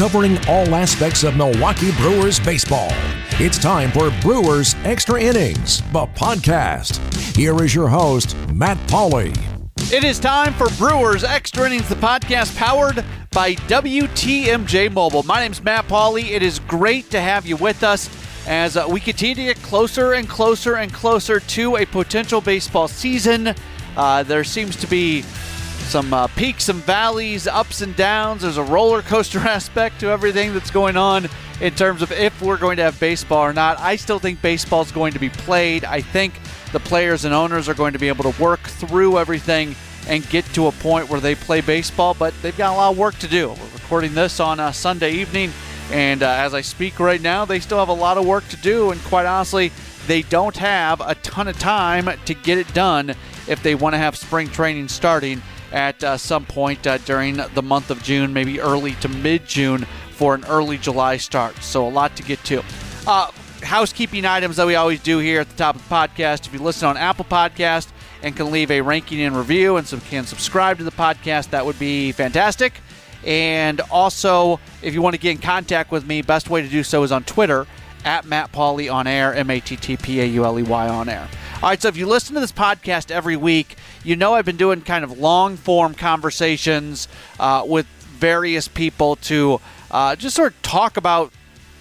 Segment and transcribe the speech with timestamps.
[0.00, 2.88] covering all aspects of Milwaukee Brewers baseball.
[3.32, 6.96] It's time for Brewers Extra Innings, the podcast.
[7.36, 9.36] Here is your host, Matt Pauley.
[9.92, 15.22] It is time for Brewers Extra Innings, the podcast powered by WTMJ Mobile.
[15.24, 16.30] My name is Matt Pauley.
[16.30, 18.08] It is great to have you with us
[18.46, 22.88] as uh, we continue to get closer and closer and closer to a potential baseball
[22.88, 23.54] season.
[23.98, 25.24] Uh, there seems to be
[25.90, 28.42] some uh, peaks and valleys, ups and downs.
[28.42, 31.28] There's a roller coaster aspect to everything that's going on
[31.60, 33.76] in terms of if we're going to have baseball or not.
[33.80, 35.84] I still think baseball is going to be played.
[35.84, 36.34] I think
[36.70, 39.74] the players and owners are going to be able to work through everything
[40.06, 42.98] and get to a point where they play baseball, but they've got a lot of
[42.98, 43.48] work to do.
[43.48, 45.50] We're recording this on a Sunday evening,
[45.90, 48.56] and uh, as I speak right now, they still have a lot of work to
[48.58, 49.72] do, and quite honestly,
[50.06, 53.12] they don't have a ton of time to get it done
[53.48, 57.62] if they want to have spring training starting at uh, some point uh, during the
[57.62, 61.56] month of June, maybe early to mid June for an early July start.
[61.62, 62.62] So, a lot to get to.
[63.06, 63.30] Uh,
[63.62, 66.46] housekeeping items that we always do here at the top of the podcast.
[66.46, 67.88] If you listen on Apple Podcast
[68.22, 71.64] and can leave a ranking and review and some, can subscribe to the podcast, that
[71.64, 72.74] would be fantastic.
[73.24, 76.82] And also, if you want to get in contact with me, best way to do
[76.82, 77.66] so is on Twitter
[78.04, 80.88] at Matt Pauley on air, M A T T P A U L E Y
[80.88, 81.28] on air.
[81.62, 84.56] All right, so if you listen to this podcast every week, you know I've been
[84.56, 87.06] doing kind of long form conversations
[87.38, 91.34] uh, with various people to uh, just sort of talk about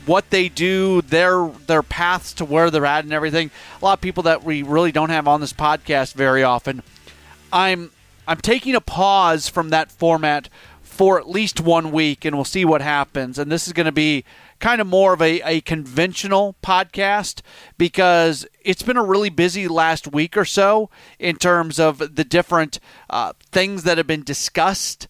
[0.06, 3.52] what they do, their their paths to where they're at, and everything.
[3.82, 6.84] A lot of people that we really don't have on this podcast very often.
[7.54, 7.92] I'm
[8.28, 10.50] I'm taking a pause from that format
[10.82, 13.40] for at least one week, and we'll see what happens.
[13.40, 14.26] And this is going to be
[14.60, 17.42] kind of more of a, a conventional podcast
[17.78, 22.80] because it's been a really busy last week or so in terms of the different
[23.10, 25.08] uh, things that have been discussed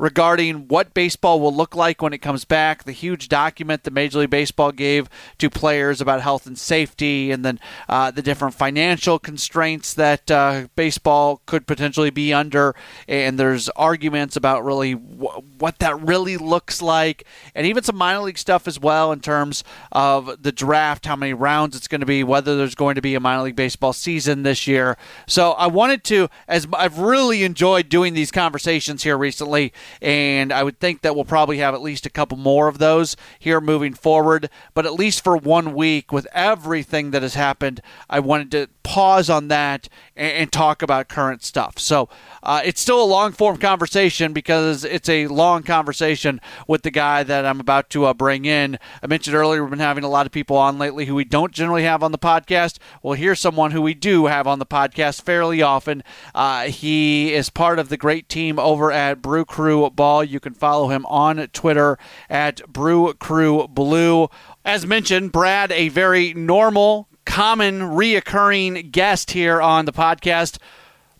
[0.00, 4.20] regarding what baseball will look like when it comes back, the huge document that Major
[4.20, 9.18] League Baseball gave to players about health and safety, and then uh, the different financial
[9.18, 12.74] constraints that uh, baseball could potentially be under.
[13.06, 17.24] And there's arguments about really w- what that really looks like,
[17.54, 19.62] and even some minor league stuff as well in terms
[19.92, 23.14] of the draft, how many rounds it's going to be, whether there's going to be
[23.14, 24.96] a minor league baseball season this year.
[25.26, 30.62] So I wanted to, as I've really enjoyed doing these conversations here recently and I
[30.62, 33.94] would think that we'll probably have at least a couple more of those here moving
[33.94, 34.50] forward.
[34.74, 39.30] But at least for one week, with everything that has happened, I wanted to pause
[39.30, 41.78] on that and, and talk about current stuff.
[41.78, 42.08] So
[42.42, 47.22] uh, it's still a long form conversation because it's a long conversation with the guy
[47.22, 48.78] that I'm about to uh, bring in.
[49.02, 51.52] I mentioned earlier we've been having a lot of people on lately who we don't
[51.52, 52.78] generally have on the podcast.
[53.02, 56.02] Well, here's someone who we do have on the podcast fairly often.
[56.34, 60.22] Uh, he is part of the great team over at Brew Crew Ball.
[60.24, 61.98] You can follow him on Twitter
[62.28, 64.28] at Brew Crew Blue.
[64.64, 70.58] As mentioned, Brad, a very normal, common, reoccurring guest here on the podcast.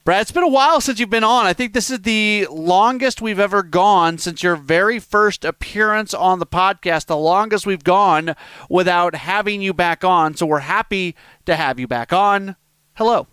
[0.05, 1.47] Brad, it's been a while since you've been on.
[1.47, 6.39] I think this is the longest we've ever gone since your very first appearance on
[6.39, 8.35] the podcast, the longest we've gone
[8.69, 10.35] without having you back on.
[10.35, 12.57] So we're happy to have you back on.
[12.95, 13.27] Hello.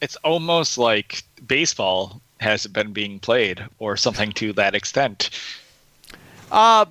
[0.00, 5.30] It's almost like baseball has been being played or something to that extent.
[6.52, 6.84] Uh,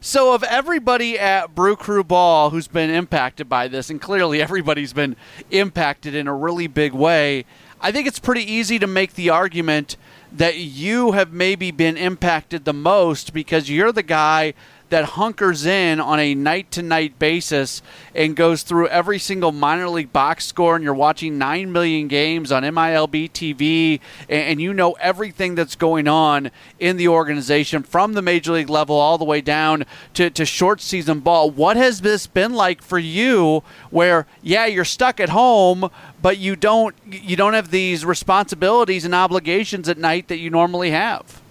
[0.00, 4.92] so of everybody at Brew Crew Ball who's been impacted by this, and clearly everybody's
[4.92, 5.16] been
[5.50, 7.44] impacted in a really big way,
[7.80, 9.96] I think it's pretty easy to make the argument
[10.30, 14.54] that you have maybe been impacted the most because you're the guy
[14.92, 17.80] that hunkers in on a night to night basis
[18.14, 22.52] and goes through every single minor league box score, and you're watching 9 million games
[22.52, 28.20] on MILB TV, and, you know everything that's going on in the organization from the
[28.20, 31.50] major league level all the way down to, to short season ball.
[31.50, 35.90] What has this been like for you where, yeah, you're stuck at home,
[36.20, 40.90] but you don't you don't have these responsibilities and obligations at night that you normally
[40.90, 41.41] have?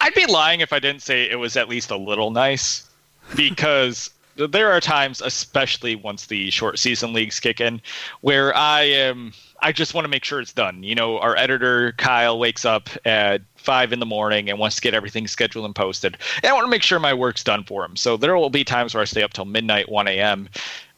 [0.00, 2.88] I'd be lying if I didn't say it was at least a little nice
[3.36, 7.80] because there are times, especially once the short season leagues kick in,
[8.20, 9.32] where I am.
[9.62, 10.82] I just want to make sure it's done.
[10.82, 14.82] You know, our editor Kyle wakes up at five in the morning and wants to
[14.82, 16.16] get everything scheduled and posted.
[16.42, 17.94] And I want to make sure my work's done for him.
[17.96, 20.48] So there will be times where I stay up till midnight, 1 a.m.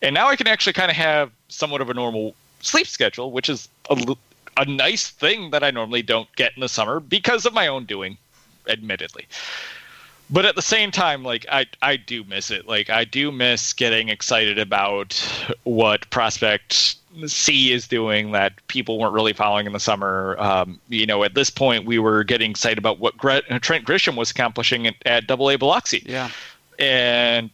[0.00, 3.49] And now I can actually kind of have somewhat of a normal sleep schedule, which
[3.49, 4.14] is a,
[4.56, 7.84] a nice thing that I normally don't get in the summer because of my own
[7.84, 8.17] doing
[8.69, 9.26] admittedly.
[10.31, 12.67] But at the same time, like I, I do miss it.
[12.67, 15.14] Like I do miss getting excited about
[15.64, 20.37] what Prospect C is doing that people weren't really following in the summer.
[20.38, 24.17] Um, you know, at this point, we were getting excited about what Gre- Trent Grisham
[24.17, 26.03] was accomplishing at, at Double A Biloxi.
[26.06, 26.31] Yeah.
[26.79, 27.50] and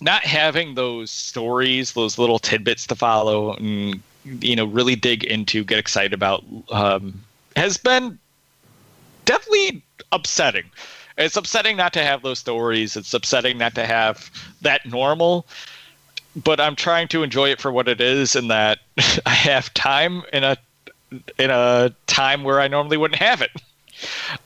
[0.00, 5.64] not having those stories, those little tidbits to follow, and you know, really dig into,
[5.64, 7.22] get excited about, um,
[7.56, 8.18] has been
[9.26, 9.82] definitely
[10.12, 10.64] upsetting.
[11.18, 12.96] It's upsetting not to have those stories.
[12.96, 14.30] It's upsetting not to have
[14.62, 15.46] that normal.
[16.34, 18.78] But I'm trying to enjoy it for what it is, and that
[19.26, 20.56] I have time in a
[21.38, 23.50] in a time where I normally wouldn't have it.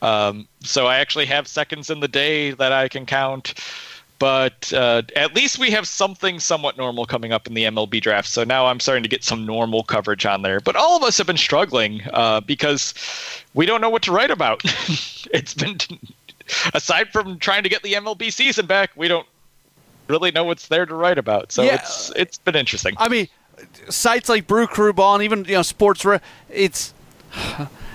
[0.02, 3.54] Um, so I actually have seconds in the day that I can count
[4.20, 8.28] but uh, at least we have something somewhat normal coming up in the MLB draft.
[8.28, 10.60] So now I'm starting to get some normal coverage on there.
[10.60, 12.92] But all of us have been struggling uh, because
[13.54, 14.60] we don't know what to write about.
[15.32, 15.78] it's been,
[16.74, 19.26] aside from trying to get the MLB season back, we don't
[20.06, 21.50] really know what's there to write about.
[21.50, 21.76] So yeah.
[21.76, 22.94] it's it's been interesting.
[22.98, 23.26] I mean,
[23.88, 26.04] sites like Brew Crew Ball and even you know Sports,
[26.50, 26.92] it's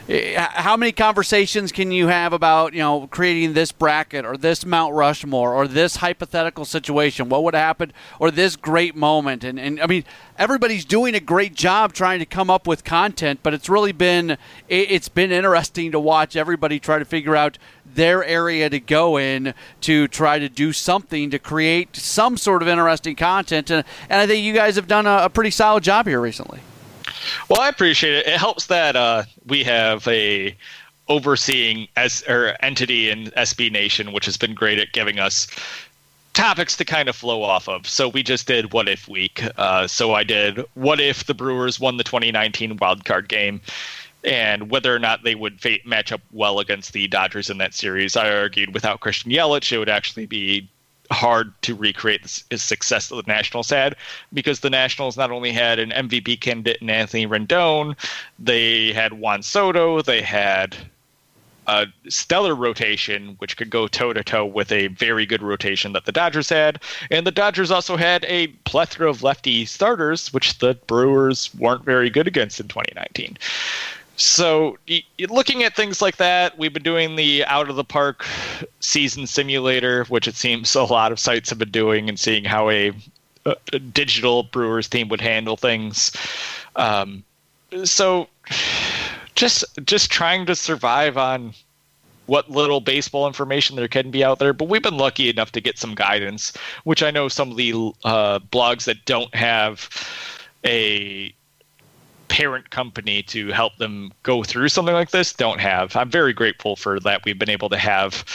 [0.08, 4.64] Uh, how many conversations can you have about you know creating this bracket or this
[4.64, 7.28] Mount Rushmore or this hypothetical situation?
[7.28, 9.44] What would happen or this great moment?
[9.44, 10.04] And and I mean
[10.38, 14.38] everybody's doing a great job trying to come up with content, but it's really been
[14.68, 19.56] it's been interesting to watch everybody try to figure out their area to go in
[19.82, 23.72] to try to do something to create some sort of interesting content.
[23.72, 26.60] And, and I think you guys have done a, a pretty solid job here recently.
[27.50, 28.28] Well, I appreciate it.
[28.28, 30.56] It helps that uh, we have a
[31.08, 35.48] overseeing as or entity in SB Nation, which has been great at giving us
[36.34, 37.88] topics to kind of flow off of.
[37.88, 39.44] So we just did what if week.
[39.58, 43.62] Uh, so I did what if the Brewers won the 2019 wild card game.
[44.24, 48.18] And whether or not they would match up well against the Dodgers in that series,
[48.18, 50.68] I argued without Christian Yelich, it would actually be
[51.12, 53.96] hard to recreate the success that the Nationals had
[54.34, 57.96] because the Nationals not only had an MVP candidate in Anthony Rendon,
[58.40, 60.76] they had Juan Soto, they had
[61.68, 66.06] a stellar rotation, which could go toe to toe with a very good rotation that
[66.06, 66.80] the Dodgers had.
[67.10, 72.10] And the Dodgers also had a plethora of lefty starters, which the Brewers weren't very
[72.10, 73.38] good against in 2019
[74.18, 74.78] so
[75.30, 78.26] looking at things like that we've been doing the out of the park
[78.80, 82.70] season simulator which it seems a lot of sites have been doing and seeing how
[82.70, 82.92] a,
[83.74, 86.12] a digital brewers team would handle things.
[86.76, 87.24] Um,
[87.84, 88.28] so
[89.36, 91.54] just just trying to survive on
[92.26, 95.62] what little baseball information there can be out there but we've been lucky enough to
[95.62, 96.54] get some guidance
[96.86, 97.74] which i know some of the
[98.04, 99.90] uh, blogs that don't have
[100.66, 101.34] a
[102.28, 105.96] parent company to help them go through something like this don't have.
[105.96, 107.24] I'm very grateful for that.
[107.26, 108.26] We've been able to have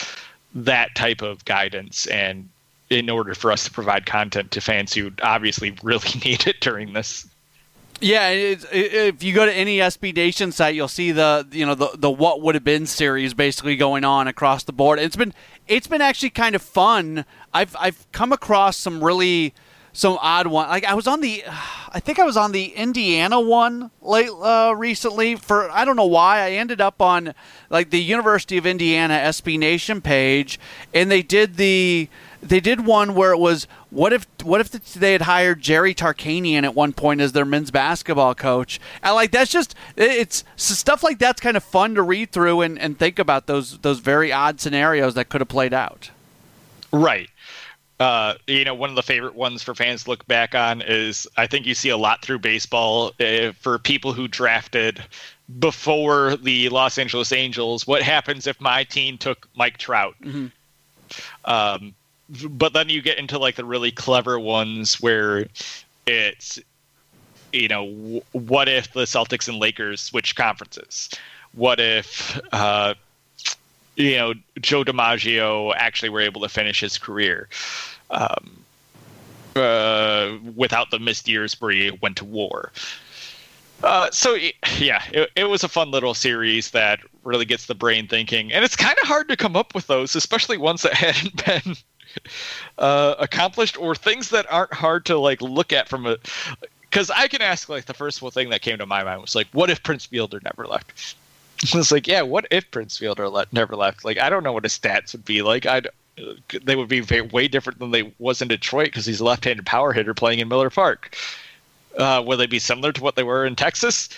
[0.55, 2.49] that type of guidance and
[2.89, 6.93] in order for us to provide content to fans who obviously really need it during
[6.93, 7.27] this.
[8.01, 11.75] Yeah, it, if you go to any SB Nation site, you'll see the you know
[11.75, 14.99] the the what would have been series basically going on across the board.
[14.99, 15.35] It's been
[15.69, 17.27] it's been actually kind of fun.
[17.53, 19.53] I've I've come across some really
[19.93, 20.69] some odd one.
[20.69, 21.45] Like I was on the,
[21.93, 25.35] I think I was on the Indiana one late uh, recently.
[25.35, 27.35] For I don't know why I ended up on
[27.69, 30.59] like the University of Indiana SB Nation page,
[30.95, 32.09] and they did the
[32.43, 36.63] they did one where it was what if what if they had hired Jerry Tarkanian
[36.63, 38.81] at one point as their men's basketball coach?
[39.03, 42.79] And like that's just it's stuff like that's kind of fun to read through and,
[42.79, 46.11] and think about those those very odd scenarios that could have played out.
[46.93, 47.31] Right
[48.01, 51.29] uh, you know, one of the favorite ones for fans to look back on is
[51.37, 55.05] I think you see a lot through baseball uh, for people who drafted
[55.59, 57.87] before the Los Angeles Angels.
[57.87, 60.15] What happens if my team took Mike Trout?
[60.23, 60.47] Mm-hmm.
[61.45, 61.95] Um,
[62.49, 65.49] but then you get into like the really clever ones where
[66.07, 66.59] it's,
[67.53, 71.11] you know, w- what if the Celtics and Lakers switch conferences?
[71.53, 72.95] What if, uh,
[74.01, 77.49] you know, Joe DiMaggio actually were able to finish his career?
[78.11, 78.65] um,
[79.57, 82.73] uh, without the missed years where he went to war.
[83.83, 84.35] Uh, so
[84.79, 88.65] yeah, it, it, was a fun little series that really gets the brain thinking, and
[88.65, 91.77] it's kind of hard to come up with those, especially ones that hadn't been
[92.79, 96.19] uh, accomplished or things that aren't hard to like look at from a.
[96.83, 99.47] Because I can ask like the first thing that came to my mind was like,
[99.53, 101.15] what if Prince Fielder never left?
[101.75, 104.03] It's like, yeah, what if Prince Fielder le- never left?
[104.03, 105.67] Like, I don't know what his stats would be like.
[105.67, 105.89] I'd
[106.65, 109.67] they would be very, way different than they was in Detroit because he's a left-handed
[109.67, 111.17] power hitter playing in Miller Park.
[111.97, 114.09] Uh, will they be similar to what they were in Texas?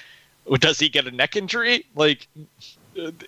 [0.55, 1.87] Does he get a neck injury?
[1.95, 2.29] Like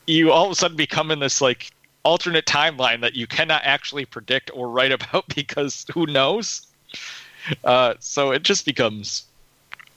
[0.07, 1.71] you all of a sudden become in this like
[2.03, 6.67] alternate timeline that you cannot actually predict or write about because who knows?
[7.63, 9.25] Uh, so it just becomes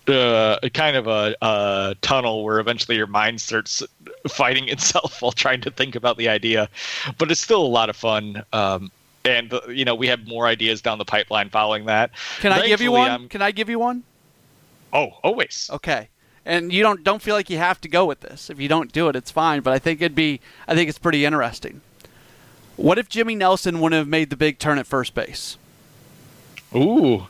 [0.07, 3.83] uh, kind of a, a, tunnel where eventually your mind starts
[4.27, 6.69] fighting itself while trying to think about the idea.
[7.17, 8.43] But it's still a lot of fun.
[8.53, 8.91] Um,
[9.25, 12.11] and you know we have more ideas down the pipeline following that.
[12.39, 13.11] Can I give you one?
[13.11, 14.03] I'm- Can I give you one?
[14.93, 15.69] oh, always.
[15.71, 16.09] Okay.
[16.45, 18.49] And you don't don't feel like you have to go with this.
[18.49, 19.61] If you don't do it, it's fine.
[19.61, 21.81] But I think it'd be I think it's pretty interesting.
[22.77, 25.57] What if Jimmy Nelson wouldn't have made the big turn at first base?
[26.75, 27.27] Ooh,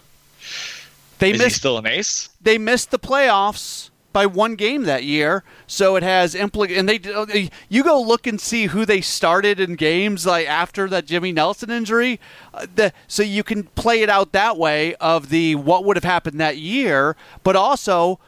[1.20, 2.30] They is he missed still an ace?
[2.42, 7.50] they missed the playoffs by one game that year, so it has impli- and they
[7.70, 11.70] you go look and see who they started in games like after that Jimmy Nelson
[11.70, 12.20] injury,
[12.54, 16.04] uh, the, so you can play it out that way of the what would have
[16.04, 18.20] happened that year, but also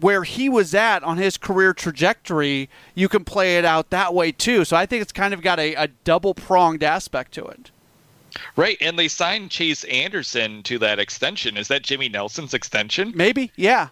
[0.00, 4.30] where he was at on his career trajectory, you can play it out that way
[4.30, 4.64] too.
[4.66, 7.70] So I think it's kind of got a, a double pronged aspect to it.
[8.56, 11.56] Right, and they signed Chase Anderson to that extension.
[11.56, 13.12] Is that Jimmy Nelson's extension?
[13.14, 13.88] Maybe, yeah.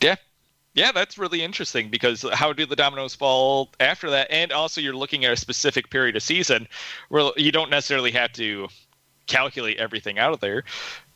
[0.00, 0.16] Yeah.
[0.74, 4.30] Yeah, that's really interesting because how do the dominoes fall after that?
[4.30, 6.68] And also, you're looking at a specific period of season
[7.08, 8.68] where you don't necessarily have to
[9.26, 10.64] calculate everything out of there,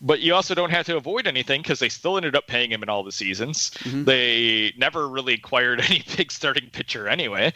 [0.00, 2.82] but you also don't have to avoid anything because they still ended up paying him
[2.82, 3.70] in all the seasons.
[3.80, 4.04] Mm-hmm.
[4.04, 7.52] They never really acquired any big starting pitcher anyway.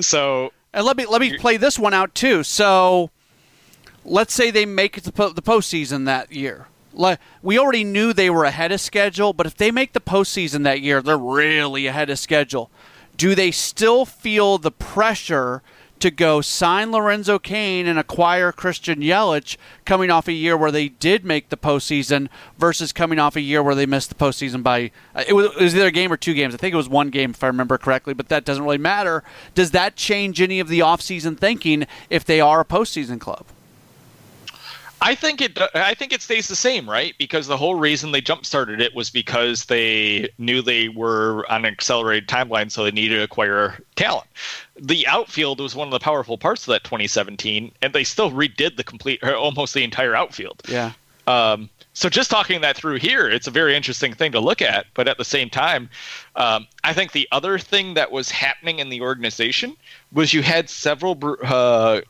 [0.00, 2.42] So, And let me let me play this one out too.
[2.42, 3.10] So,
[4.04, 6.66] let's say they make it to po- the postseason that year.
[6.92, 10.64] Like we already knew they were ahead of schedule, but if they make the postseason
[10.64, 12.70] that year, they're really ahead of schedule.
[13.16, 15.62] Do they still feel the pressure
[16.00, 20.88] to go sign Lorenzo Cain and acquire Christian Yelich, coming off a year where they
[20.88, 22.28] did make the postseason
[22.58, 24.90] versus coming off a year where they missed the postseason by
[25.26, 26.54] it was, it was either a game or two games.
[26.54, 29.24] I think it was one game if I remember correctly, but that doesn't really matter.
[29.54, 33.46] Does that change any of the offseason thinking if they are a postseason club?
[35.00, 35.58] I think it.
[35.74, 37.14] I think it stays the same, right?
[37.18, 41.64] Because the whole reason they jump started it was because they knew they were on
[41.64, 44.26] an accelerated timeline, so they needed to acquire talent.
[44.76, 48.76] The outfield was one of the powerful parts of that 2017, and they still redid
[48.76, 50.62] the complete, or almost the entire outfield.
[50.68, 50.92] Yeah.
[51.26, 54.86] Um, so just talking that through here, it's a very interesting thing to look at.
[54.94, 55.90] But at the same time,
[56.36, 59.76] um, I think the other thing that was happening in the organization
[60.12, 61.18] was you had several.
[61.42, 62.00] Uh,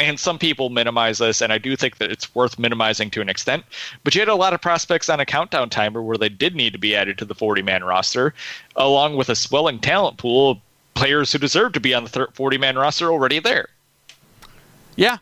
[0.00, 3.28] and some people minimize this, and I do think that it's worth minimizing to an
[3.28, 3.64] extent.
[4.04, 6.72] But you had a lot of prospects on a countdown timer where they did need
[6.72, 8.34] to be added to the 40 man roster,
[8.76, 10.58] along with a swelling talent pool of
[10.94, 13.68] players who deserve to be on the 40 man roster already there.
[14.96, 15.18] Yeah.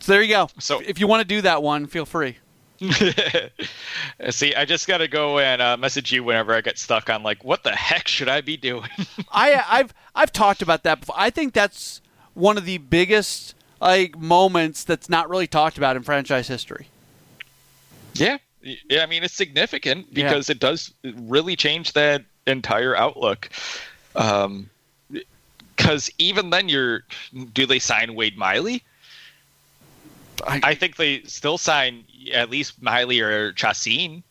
[0.00, 0.48] So there you go.
[0.58, 2.36] So- if you want to do that one, feel free.
[4.30, 7.22] See, I just got to go and uh, message you whenever I get stuck on
[7.22, 8.88] like, what the heck should I be doing?
[9.30, 11.14] I I've I've talked about that before.
[11.18, 12.00] I think that's
[12.34, 16.88] one of the biggest like moments that's not really talked about in franchise history.
[18.14, 18.38] yeah.
[18.88, 20.24] Yeah, I mean, it's significant Yeah.
[20.26, 23.50] because it does really change that entire outlook.
[24.16, 24.70] Um,
[25.76, 27.02] because even then, you're
[27.52, 28.82] do they sign Wade Miley?
[30.46, 34.22] I, I think they still sign at least Miley or Chacín.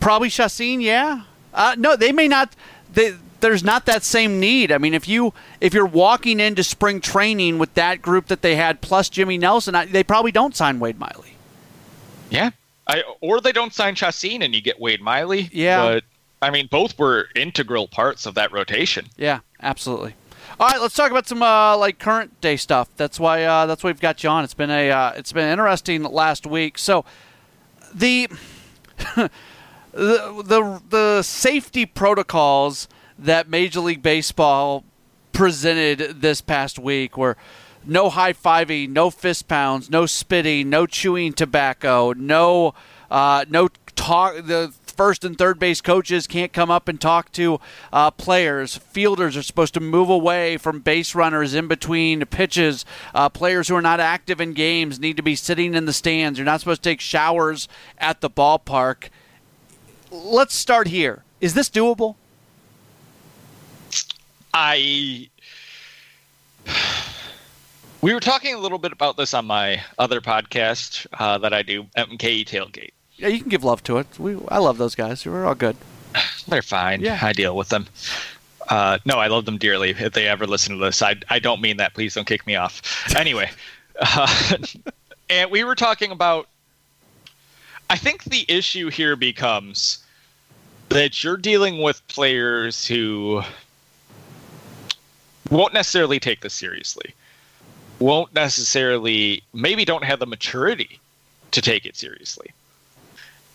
[0.00, 1.22] probably Chacín, yeah.
[1.54, 2.56] Uh, no, they may not.
[2.92, 3.14] They,
[3.46, 4.72] there's not that same need.
[4.72, 8.56] I mean, if you if you're walking into spring training with that group that they
[8.56, 11.36] had plus Jimmy Nelson, I, they probably don't sign Wade Miley.
[12.28, 12.50] Yeah,
[12.88, 15.48] I or they don't sign Chacín and you get Wade Miley.
[15.52, 15.80] Yeah.
[15.84, 16.04] but
[16.42, 19.06] I mean, both were integral parts of that rotation.
[19.16, 20.14] Yeah, absolutely.
[20.58, 22.88] All right, let's talk about some uh, like current day stuff.
[22.96, 24.42] That's why uh, that's why we've got you on.
[24.42, 26.78] It's been a uh, it's been interesting last week.
[26.78, 27.04] So
[27.94, 28.28] the
[29.14, 29.30] the
[29.92, 32.88] the the safety protocols
[33.18, 34.84] that Major League Baseball
[35.32, 37.36] presented this past week were
[37.84, 42.74] no high fiving, no fist pounds, no spitting, no chewing tobacco, no
[43.10, 44.34] uh, no talk.
[44.46, 47.60] The first and third base coaches can't come up and talk to
[47.92, 48.76] uh, players.
[48.76, 52.84] Fielders are supposed to move away from base runners in between pitches.
[53.14, 56.38] Uh, players who are not active in games need to be sitting in the stands.
[56.38, 57.68] You're not supposed to take showers
[57.98, 59.10] at the ballpark.
[60.10, 61.24] Let's start here.
[61.40, 62.16] Is this doable?
[64.58, 65.28] I.
[68.00, 71.62] We were talking a little bit about this on my other podcast uh, that I
[71.62, 72.92] do, MKE Tailgate.
[73.16, 74.18] Yeah, you can give love to it.
[74.18, 75.26] We, I love those guys.
[75.26, 75.76] We're all good.
[76.48, 77.02] They're fine.
[77.02, 77.18] Yeah.
[77.20, 77.86] I deal with them.
[78.68, 79.90] Uh, no, I love them dearly.
[79.90, 81.92] If they ever listen to this, I, I don't mean that.
[81.92, 82.82] Please don't kick me off.
[83.16, 83.50] Anyway,
[84.00, 84.56] uh,
[85.30, 86.48] and we were talking about.
[87.90, 90.02] I think the issue here becomes
[90.88, 93.42] that you're dealing with players who
[95.50, 97.14] won't necessarily take this seriously,
[97.98, 101.00] won't necessarily, maybe don't have the maturity
[101.52, 102.52] to take it seriously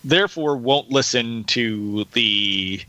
[0.03, 2.81] therefore won't listen to the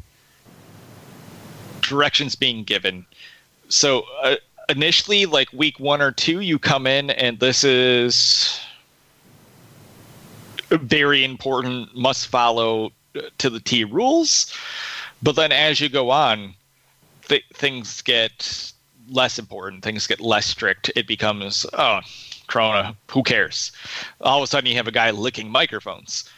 [1.82, 3.04] directions being given.
[3.68, 4.36] So uh,
[4.68, 8.60] initially, like week one or two, you come in and this is
[10.70, 12.92] very important, must follow
[13.38, 14.52] to the T rules.
[15.22, 16.54] But then as you go on,
[17.28, 18.72] th- things get
[19.08, 20.90] less important, things get less strict.
[20.96, 22.00] It becomes, oh,
[22.46, 23.72] Corona, who cares?
[24.20, 26.28] All of a sudden, you have a guy licking microphones.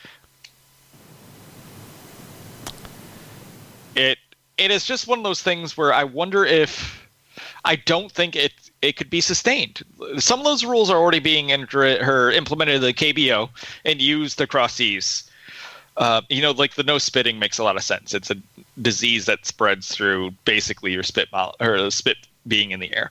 [3.97, 4.19] It
[4.57, 7.07] it is just one of those things where I wonder if
[7.65, 8.53] I don't think it
[8.83, 9.83] it could be sustained.
[10.19, 13.49] Some of those rules are already being inter- implemented in the KBO
[13.85, 15.31] and used across seas.
[15.97, 18.15] Uh, you know, like the no spitting makes a lot of sense.
[18.15, 18.37] It's a
[18.83, 23.11] disease that spreads through basically your spit mo- or spit being in the air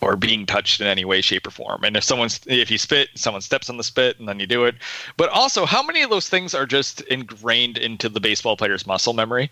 [0.00, 1.82] or being touched in any way, shape, or form.
[1.84, 4.64] And if someone's if you spit, someone steps on the spit, and then you do
[4.64, 4.74] it.
[5.16, 9.14] But also, how many of those things are just ingrained into the baseball player's muscle
[9.14, 9.50] memory?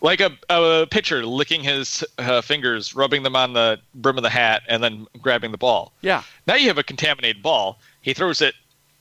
[0.00, 4.30] Like a, a pitcher licking his uh, fingers, rubbing them on the brim of the
[4.30, 5.92] hat, and then grabbing the ball.
[6.00, 6.22] Yeah.
[6.46, 7.78] Now you have a contaminated ball.
[8.02, 8.54] He throws it.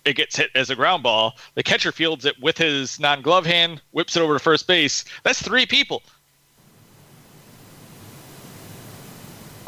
[0.04, 1.36] It gets hit as a ground ball.
[1.56, 5.06] The catcher fields it with his non-glove hand, whips it over to first base.
[5.24, 6.02] That's three people.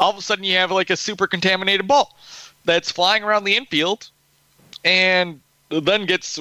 [0.04, 2.14] All of a sudden you have like a super contaminated ball
[2.66, 4.10] that's flying around the infield
[4.84, 6.38] and then gets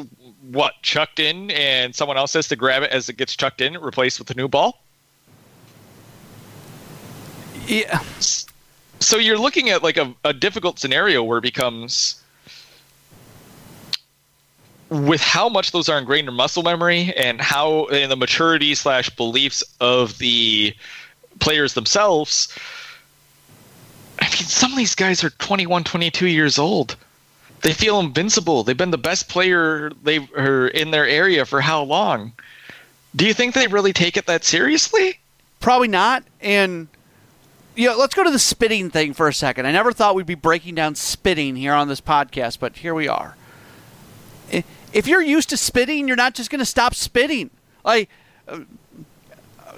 [0.52, 3.78] what chucked in and someone else has to grab it as it gets chucked in
[3.78, 4.82] replaced with a new ball?
[7.66, 8.00] Yeah.
[9.00, 12.22] So you're looking at like a, a difficult scenario where it becomes
[14.90, 19.10] with how much those are ingrained in muscle memory and how in the maturity slash
[19.12, 20.76] beliefs of the
[21.40, 22.54] players themselves
[24.34, 26.96] mean, some of these guys are 21, 22 years old.
[27.62, 28.64] They feel invincible.
[28.64, 32.34] They've been the best player they are in their area for how long?
[33.16, 35.20] Do you think they really take it that seriously?
[35.60, 36.24] Probably not.
[36.42, 36.88] And
[37.76, 39.66] you know, let's go to the spitting thing for a second.
[39.66, 43.08] I never thought we'd be breaking down spitting here on this podcast, but here we
[43.08, 43.36] are.
[44.52, 47.50] If you're used to spitting, you're not just going to stop spitting.
[47.84, 48.10] Like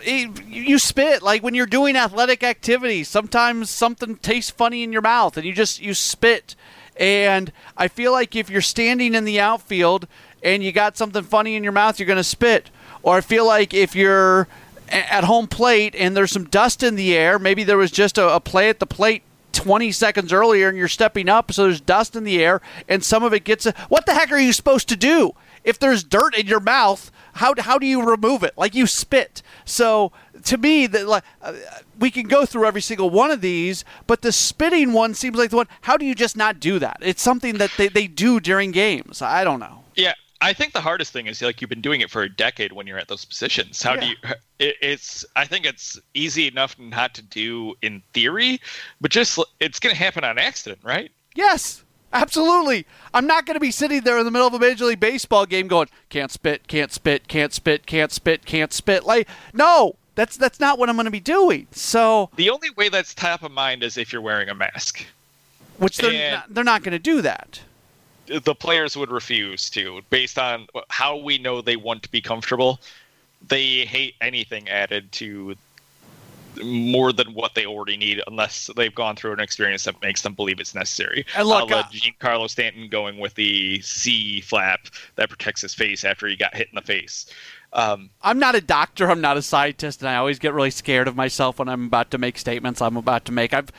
[0.06, 3.08] you spit like when you're doing athletic activities.
[3.08, 6.56] Sometimes something tastes funny in your mouth, and you just you spit.
[6.98, 10.08] And I feel like if you're standing in the outfield
[10.42, 12.70] and you got something funny in your mouth, you're going to spit.
[13.04, 14.48] Or I feel like if you're
[14.90, 18.36] at home plate and there's some dust in the air, maybe there was just a,
[18.36, 22.16] a play at the plate 20 seconds earlier and you're stepping up, so there's dust
[22.16, 23.66] in the air and some of it gets.
[23.66, 25.34] A, what the heck are you supposed to do?
[25.64, 28.54] If there's dirt in your mouth, how how do you remove it?
[28.58, 29.42] Like you spit.
[29.66, 30.12] So
[30.44, 31.54] to me, that like uh,
[32.00, 35.50] we can go through every single one of these, but the spitting one seems like
[35.50, 35.68] the one.
[35.82, 36.98] How do you just not do that?
[37.02, 39.22] It's something that they, they do during games.
[39.22, 39.84] I don't know.
[39.96, 42.72] Yeah, I think the hardest thing is like you've been doing it for a decade
[42.74, 43.82] when you're at those positions.
[43.82, 44.00] How yeah.
[44.00, 44.16] do you?
[44.58, 48.62] It, it's I think it's easy enough not to do in theory,
[49.02, 51.12] but just it's going to happen on accident, right?
[51.36, 51.84] Yes.
[52.14, 52.86] Absolutely.
[53.14, 55.46] I'm not going to be sitting there in the middle of a Major League Baseball
[55.46, 59.06] game going, can't spit, can't spit, can't spit, can't spit, can't spit.
[59.06, 61.68] Like, no, that's that's not what I'm going to be doing.
[61.72, 65.06] So the only way that's top of mind is if you're wearing a mask,
[65.78, 67.60] which they're not, they're not going to do that.
[68.28, 72.80] The players would refuse to, based on how we know they want to be comfortable.
[73.48, 75.56] They hate anything added to
[76.64, 80.34] more than what they already need unless they've gone through an experience that makes them
[80.34, 81.26] believe it's necessary.
[81.36, 86.28] And look, uh, Giancarlo Stanton going with the C flap that protects his face after
[86.28, 87.26] he got hit in the face.
[87.74, 89.12] Um, I'm not a doctor.
[89.12, 92.10] I'm not a scientist, and I always get really scared of myself when I'm about
[92.12, 93.54] to make statements I'm about to make.
[93.54, 93.70] I've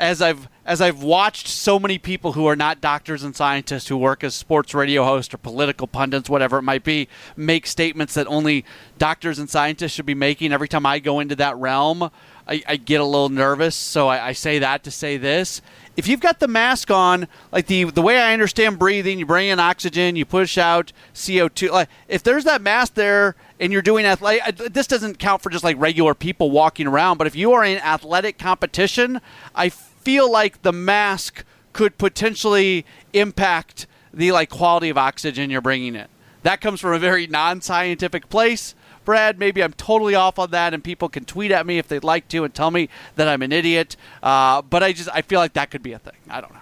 [0.00, 3.96] as I've as I've watched so many people who are not doctors and scientists who
[3.96, 8.26] work as sports radio hosts or political pundits, whatever it might be, make statements that
[8.26, 8.64] only
[8.98, 10.52] doctors and scientists should be making.
[10.52, 12.10] Every time I go into that realm,
[12.48, 13.76] I, I get a little nervous.
[13.76, 15.60] So I, I say that to say this:
[15.96, 19.48] if you've got the mask on, like the the way I understand breathing, you bring
[19.48, 21.68] in oxygen, you push out CO two.
[21.68, 25.64] Like if there's that mask there and you're doing athletic, this doesn't count for just
[25.64, 27.18] like regular people walking around.
[27.18, 29.20] But if you are in athletic competition,
[29.54, 35.94] I feel like the mask could potentially impact the like quality of oxygen you're bringing
[35.94, 36.06] in.
[36.42, 38.74] That comes from a very non-scientific place.
[39.04, 42.04] Brad, maybe I'm totally off on that, and people can tweet at me if they'd
[42.04, 43.96] like to and tell me that I'm an idiot.
[44.22, 46.16] Uh, but I just I feel like that could be a thing.
[46.28, 46.60] I don't know.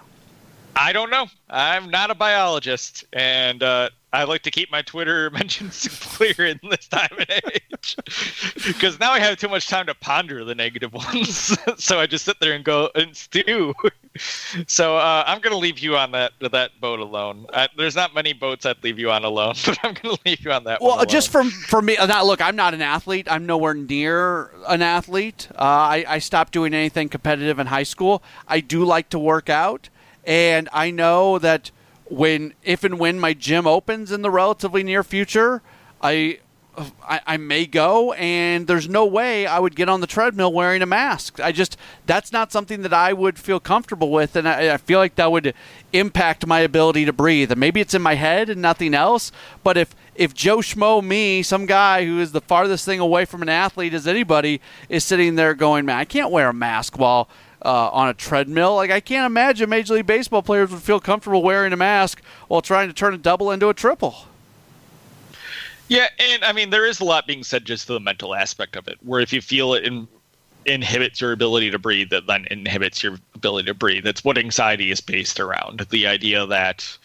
[0.77, 1.27] I don't know.
[1.51, 6.61] I'm not a biologist, and uh, I like to keep my Twitter mentions clear in
[6.71, 7.97] this time and age
[8.67, 11.57] because now I have too much time to ponder the negative ones.
[11.77, 13.75] so I just sit there and go and stew.
[14.67, 17.47] So uh, I'm going to leave you on that that boat alone.
[17.53, 20.45] Uh, there's not many boats I'd leave you on alone, but I'm going to leave
[20.45, 20.81] you on that.
[20.81, 23.29] Well, just from for me, now look, I'm not an athlete.
[23.31, 25.49] I'm nowhere near an athlete.
[25.53, 28.23] Uh, I, I stopped doing anything competitive in high school.
[28.49, 29.89] I do like to work out,
[30.25, 31.71] and I know that
[32.11, 35.63] when if and when my gym opens in the relatively near future,
[36.03, 36.39] I
[37.03, 40.83] I, I, may go, and there's no way I would get on the treadmill wearing
[40.83, 41.41] a mask.
[41.41, 44.99] I just that's not something that I would feel comfortable with, and I, I, feel
[44.99, 45.55] like that would
[45.93, 47.51] impact my ability to breathe.
[47.51, 49.33] And maybe it's in my head and nothing else.
[49.65, 53.43] But if if Joe Schmo, me, some guy who is the farthest thing away from
[53.43, 57.29] an athlete as anybody, is sitting there going, "Man, I can't wear a mask while."
[57.61, 58.77] Uh, on a treadmill.
[58.77, 62.63] Like I can't imagine Major League Baseball players would feel comfortable wearing a mask while
[62.63, 64.15] trying to turn a double into a triple.
[65.89, 68.77] Yeah, and I mean there is a lot being said just to the mental aspect
[68.77, 70.07] of it, where if you feel it in,
[70.67, 74.05] inhibits your ability to breathe, that then inhibits your ability to breathe.
[74.05, 75.81] That's what anxiety is based around.
[75.91, 76.97] The idea that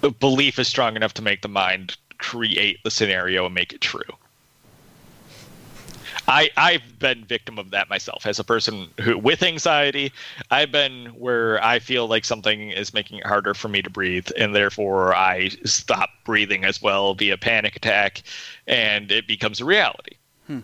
[0.00, 3.80] the belief is strong enough to make the mind create the scenario and make it
[3.80, 4.02] true.
[6.30, 10.12] I I've been victim of that myself as a person who with anxiety.
[10.50, 14.28] I've been where I feel like something is making it harder for me to breathe,
[14.38, 18.22] and therefore I stop breathing as well via panic attack,
[18.68, 20.16] and it becomes a reality.
[20.46, 20.60] Hmm.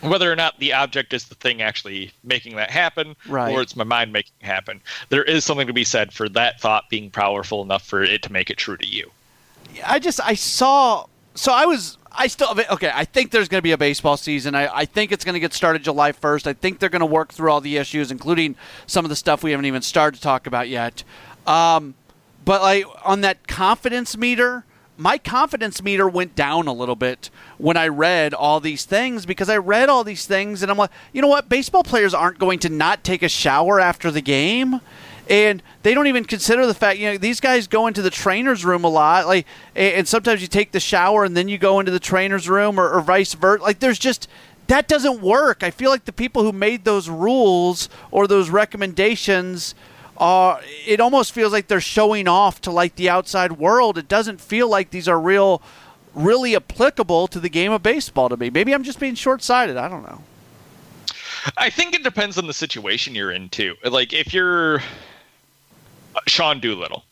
[0.00, 3.52] Whether or not the object is the thing actually making that happen, right.
[3.52, 6.58] or it's my mind making it happen, there is something to be said for that
[6.58, 9.10] thought being powerful enough for it to make it true to you.
[9.84, 12.90] I just I saw so I was I still okay.
[12.92, 14.54] I think there's going to be a baseball season.
[14.54, 16.46] I, I think it's going to get started July 1st.
[16.46, 19.42] I think they're going to work through all the issues, including some of the stuff
[19.42, 21.04] we haven't even started to talk about yet.
[21.46, 21.94] Um,
[22.44, 24.64] but like on that confidence meter,
[24.96, 29.48] my confidence meter went down a little bit when I read all these things because
[29.48, 31.48] I read all these things and I'm like, you know what?
[31.48, 34.80] Baseball players aren't going to not take a shower after the game
[35.30, 38.64] and they don't even consider the fact you know these guys go into the trainer's
[38.64, 41.92] room a lot like and sometimes you take the shower and then you go into
[41.92, 44.28] the trainer's room or, or vice versa like there's just
[44.70, 45.64] that doesn't work.
[45.64, 49.74] I feel like the people who made those rules or those recommendations
[50.16, 53.98] are it almost feels like they're showing off to like the outside world.
[53.98, 55.60] It doesn't feel like these are real
[56.14, 58.48] really applicable to the game of baseball to me.
[58.48, 59.76] Maybe i'm just being short-sighted.
[59.76, 60.22] I don't know.
[61.56, 63.74] I think it depends on the situation you're in too.
[63.84, 64.82] Like if you're
[66.26, 67.04] Sean Doolittle.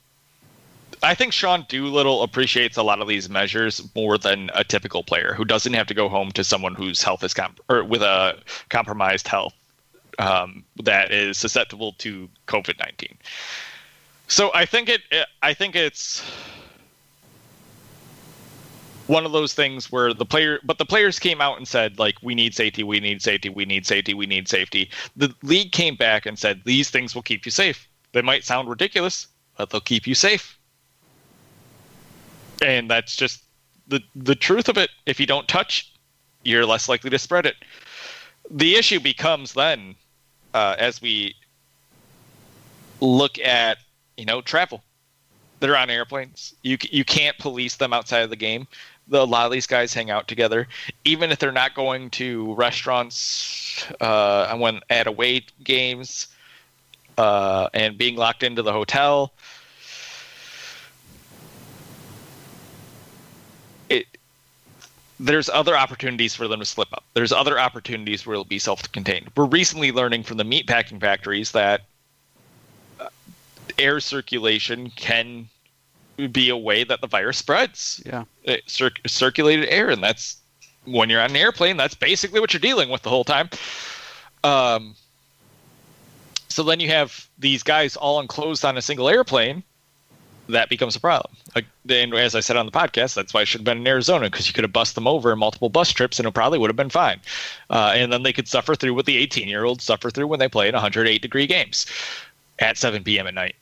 [1.03, 5.33] I think Sean Doolittle appreciates a lot of these measures more than a typical player
[5.35, 8.39] who doesn't have to go home to someone whose health is comp- or with a
[8.69, 9.55] compromised health
[10.19, 13.17] um, that is susceptible to COVID nineteen.
[14.27, 15.03] So I think it.
[15.43, 16.23] I think it's
[19.07, 22.17] one of those things where the player, but the players came out and said like,
[22.23, 22.83] "We need safety.
[22.83, 23.49] We need safety.
[23.49, 24.13] We need safety.
[24.15, 27.88] We need safety." The league came back and said, "These things will keep you safe."
[28.12, 30.59] They might sound ridiculous, but they'll keep you safe.
[32.62, 33.44] And that's just
[33.87, 34.90] the the truth of it.
[35.07, 35.92] If you don't touch,
[36.42, 37.57] you're less likely to spread it.
[38.51, 39.94] The issue becomes then,
[40.55, 41.35] uh, as we
[43.01, 43.79] look at
[44.16, 44.83] you know travel.
[45.61, 46.55] They're on airplanes.
[46.62, 48.66] You you can't police them outside of the game.
[49.09, 50.68] The, a lot of these guys hang out together,
[51.05, 56.29] even if they're not going to restaurants uh, when at away games
[57.18, 59.33] uh, and being locked into the hotel.
[63.88, 64.07] It
[65.20, 67.04] there's other opportunities for them to slip up.
[67.14, 69.33] There's other opportunities where it'll be self-contained.
[69.37, 71.83] We're recently learning from the meatpacking factories that
[73.00, 73.09] uh,
[73.78, 75.48] air circulation can
[76.31, 78.00] be a way that the virus spreads.
[78.07, 80.37] Yeah, it, cir- circulated air, and that's
[80.85, 81.76] when you're on an airplane.
[81.76, 83.50] That's basically what you're dealing with the whole time.
[84.44, 84.94] Um,
[86.49, 89.63] so then you have these guys all enclosed on a single airplane.
[90.49, 91.35] That becomes a problem.
[91.55, 93.87] Like, and as I said on the podcast, that's why I should have been in
[93.87, 96.59] Arizona because you could have bust them over in multiple bus trips and it probably
[96.59, 97.21] would have been fine.
[97.69, 100.39] Uh, and then they could suffer through what the 18 year olds suffer through when
[100.39, 101.85] they play in 108 degree games
[102.61, 103.27] at 7 p.m.
[103.27, 103.57] at night.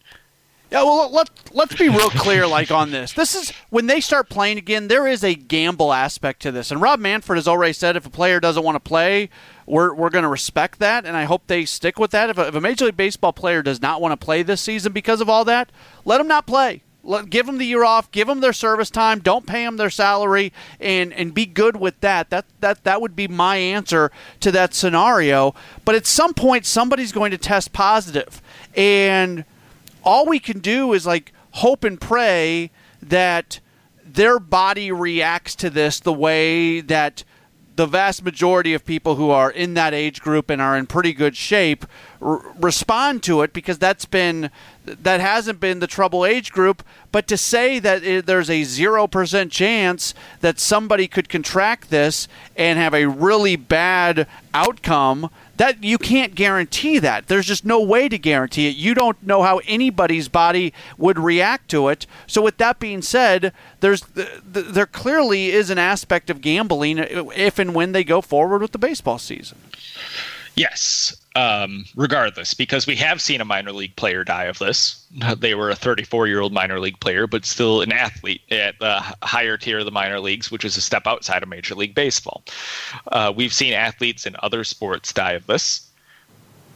[0.71, 3.13] Yeah, well, let let's be real clear, like on this.
[3.13, 4.89] This is when they start playing again.
[4.89, 8.11] There is a gamble aspect to this, and Rob Manfred has already said if a
[8.11, 9.31] player doesn't want to play,
[9.65, 12.31] we're we're going to respect that, and I hope they stick with that.
[12.31, 14.93] If a, if a Major League Baseball player does not want to play this season
[14.93, 15.71] because of all that,
[16.05, 16.83] let them not play.
[17.05, 18.11] Let, give them the year off.
[18.11, 19.21] Give them their service time.
[19.21, 22.31] Don't pay them their salary, and and be good with that.
[22.31, 25.55] That that that would be my answer to that scenario.
[25.85, 28.43] But at some point, somebody's going to test positive,
[28.75, 29.45] and
[30.07, 32.71] all we can do is like hope and pray
[33.03, 33.61] that
[34.05, 37.25] their body reacts to this the way that
[37.75, 41.13] the vast majority of people who are in that age group and are in pretty
[41.13, 41.85] good shape
[42.23, 44.51] r- respond to it because that's been
[44.85, 46.83] that hasn't been the trouble age group.
[47.13, 52.79] But to say that it, there's a 0% chance that somebody could contract this and
[52.79, 57.29] have a really bad outcome that you can't guarantee that.
[57.29, 58.77] There's just no way to guarantee it.
[58.77, 62.07] You don't know how anybody's body would react to it.
[62.27, 64.03] So with that being said, there's
[64.45, 68.79] there clearly is an aspect of gambling if and when they go forward with the
[68.79, 69.59] baseball season.
[70.55, 75.07] Yes, um, regardless, because we have seen a minor league player die of this.
[75.37, 79.01] They were a 34 year old minor league player, but still an athlete at the
[79.23, 82.43] higher tier of the minor leagues, which is a step outside of Major League Baseball.
[83.09, 85.91] Uh, we've seen athletes in other sports die of this.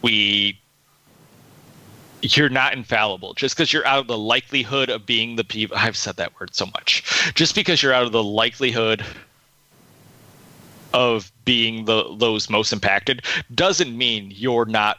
[0.03, 0.61] We
[2.23, 5.97] you're not infallible just because you're out of the likelihood of being the people i've
[5.97, 9.03] said that word so much just because you're out of the likelihood
[10.93, 14.99] of being the those most impacted doesn't mean you're not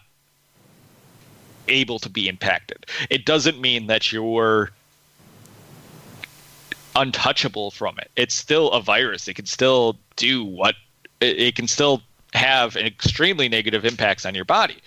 [1.69, 2.85] able to be impacted.
[3.09, 4.71] It doesn't mean that you're
[6.93, 8.11] untouchable from it.
[8.17, 9.29] It's still a virus.
[9.29, 10.75] It can still do what
[11.21, 12.01] it, can still
[12.33, 14.79] have extremely negative impacts on your body.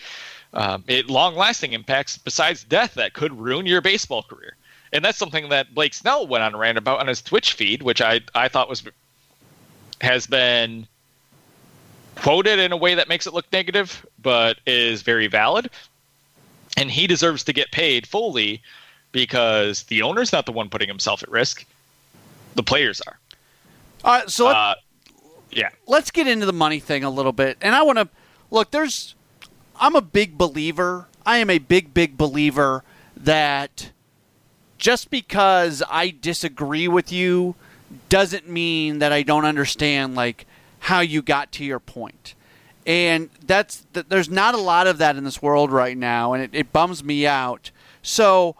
[0.52, 4.54] Um, it long-lasting impacts besides death that could ruin your baseball career.
[4.92, 7.80] And that's something that Blake Snell went on a rant about on his Twitch feed,
[7.80, 8.82] which I, I thought was
[10.02, 10.86] has been
[12.16, 15.70] quoted in a way that makes it look negative, but is very valid.
[16.76, 18.62] And he deserves to get paid fully
[19.12, 21.64] because the owner's not the one putting himself at risk.
[22.54, 23.18] The players are.
[24.04, 24.74] All right, so let, uh,
[25.50, 25.68] yeah.
[25.86, 27.56] Let's get into the money thing a little bit.
[27.60, 28.08] And I want to
[28.50, 29.14] look, there's
[29.76, 31.06] I'm a big believer.
[31.24, 32.84] I am a big big believer
[33.16, 33.90] that
[34.78, 37.54] just because I disagree with you
[38.08, 40.46] doesn't mean that I don't understand like
[40.84, 42.34] how you got to your point.
[42.86, 46.50] And that's there's not a lot of that in this world right now, and it,
[46.52, 47.70] it bums me out.
[48.02, 48.56] So,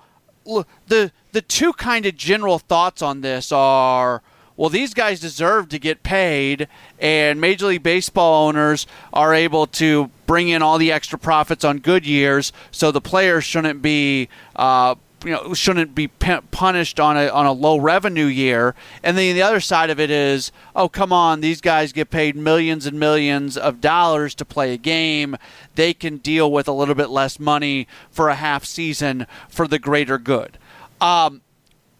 [0.86, 4.22] the the two kind of general thoughts on this are
[4.56, 10.10] well, these guys deserve to get paid, and Major League Baseball owners are able to
[10.26, 14.94] bring in all the extra profits on good years, so the players shouldn't be uh,
[15.24, 18.74] you know shouldn't be punished on a on a low revenue year.
[19.02, 22.36] And then the other side of it is, oh come on, these guys get paid
[22.36, 25.36] millions and millions of dollars to play a game.
[25.74, 29.78] They can deal with a little bit less money for a half season for the
[29.78, 30.58] greater good.
[31.00, 31.42] Um,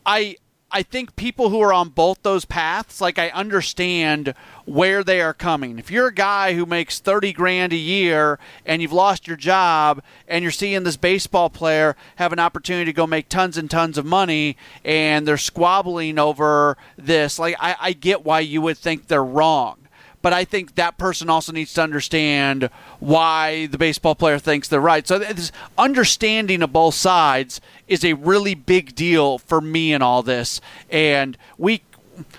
[0.06, 0.37] I
[0.74, 4.34] I think people who are on both those paths, like I understand
[4.64, 5.78] where they are coming.
[5.78, 10.02] If you're a guy who makes 30 grand a year and you've lost your job
[10.26, 13.96] and you're seeing this baseball player have an opportunity to go make tons and tons
[13.96, 19.06] of money and they're squabbling over this, like I, I get why you would think
[19.06, 19.83] they're wrong
[20.24, 24.80] but I think that person also needs to understand why the baseball player thinks they're
[24.80, 25.06] right.
[25.06, 30.22] So this understanding of both sides is a really big deal for me in all
[30.22, 30.62] this.
[30.88, 31.82] And we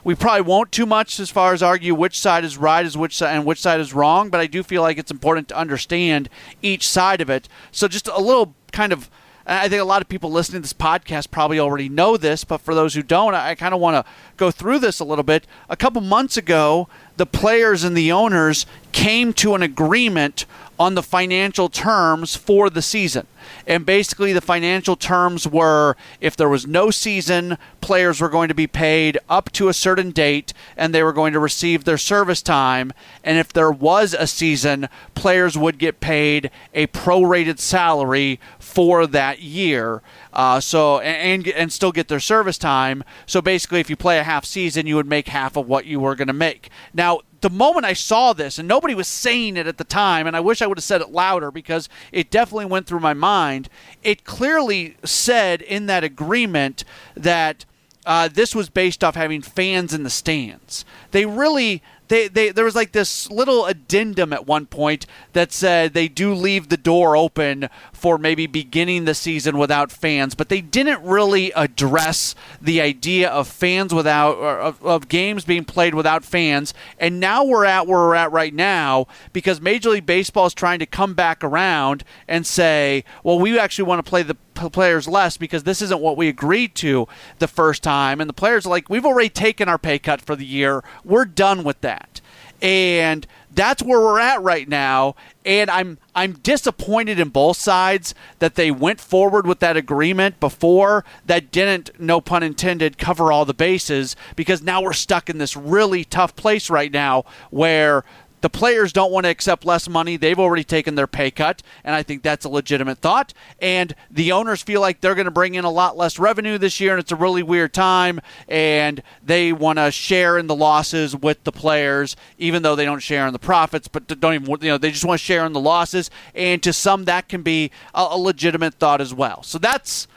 [0.04, 3.18] we probably won't too much as far as argue which side is right is which
[3.18, 6.28] side and which side is wrong, but I do feel like it's important to understand
[6.64, 7.48] each side of it.
[7.72, 9.12] So just a little kind of
[9.48, 12.62] I think a lot of people listening to this podcast probably already know this, but
[12.62, 15.46] for those who don't, I kind of want to go through this a little bit.
[15.70, 20.46] A couple months ago, the players and the owners came to an agreement
[20.80, 23.28] on the financial terms for the season.
[23.68, 28.56] And basically, the financial terms were if there was no season, players were going to
[28.56, 32.42] be paid up to a certain date and they were going to receive their service
[32.42, 32.92] time.
[33.24, 38.40] And if there was a season, players would get paid a prorated salary
[38.76, 40.04] for that year.
[40.34, 43.04] Uh, so and and still get their service time.
[43.26, 46.02] So basically, if you play a half season, you would make half of what you
[46.02, 46.70] were going to make.
[46.94, 50.36] Now, the moment I saw this, and nobody was saying it at the time, and
[50.36, 53.70] I wish I would have said it louder because it definitely went through my mind.
[54.04, 56.84] It clearly said in that agreement
[57.16, 57.66] that
[58.06, 60.86] uh, this was based off having fans in the stands.
[61.12, 65.94] They really they, they there was like this little addendum at one point that said
[65.94, 67.70] they do leave the door open
[68.06, 73.48] for maybe beginning the season without fans, but they didn't really address the idea of
[73.48, 76.72] fans without of, of games being played without fans.
[77.00, 80.78] And now we're at where we're at right now because Major League Baseball is trying
[80.78, 84.38] to come back around and say, well, we actually want to play the
[84.70, 87.08] players less because this isn't what we agreed to
[87.40, 88.22] the first time.
[88.22, 90.84] And the players are like, we've already taken our pay cut for the year.
[91.04, 92.15] We're done with that.
[92.62, 95.16] And that's where we're at right now.
[95.46, 101.06] And I'm I'm disappointed in both sides that they went forward with that agreement before.
[101.26, 105.56] That didn't no pun intended cover all the bases because now we're stuck in this
[105.56, 108.04] really tough place right now where
[108.46, 110.18] the players don't want to accept less money.
[110.18, 113.34] They've already taken their pay cut, and I think that's a legitimate thought.
[113.60, 116.80] And the owners feel like they're going to bring in a lot less revenue this
[116.80, 118.22] year, and it's a really weird time.
[118.48, 123.00] And they want to share in the losses with the players, even though they don't
[123.00, 123.88] share in the profits.
[123.88, 126.12] But don't even you know they just want to share in the losses.
[126.36, 129.42] And to some, that can be a, legitimate thought as well.
[129.42, 130.08] So that's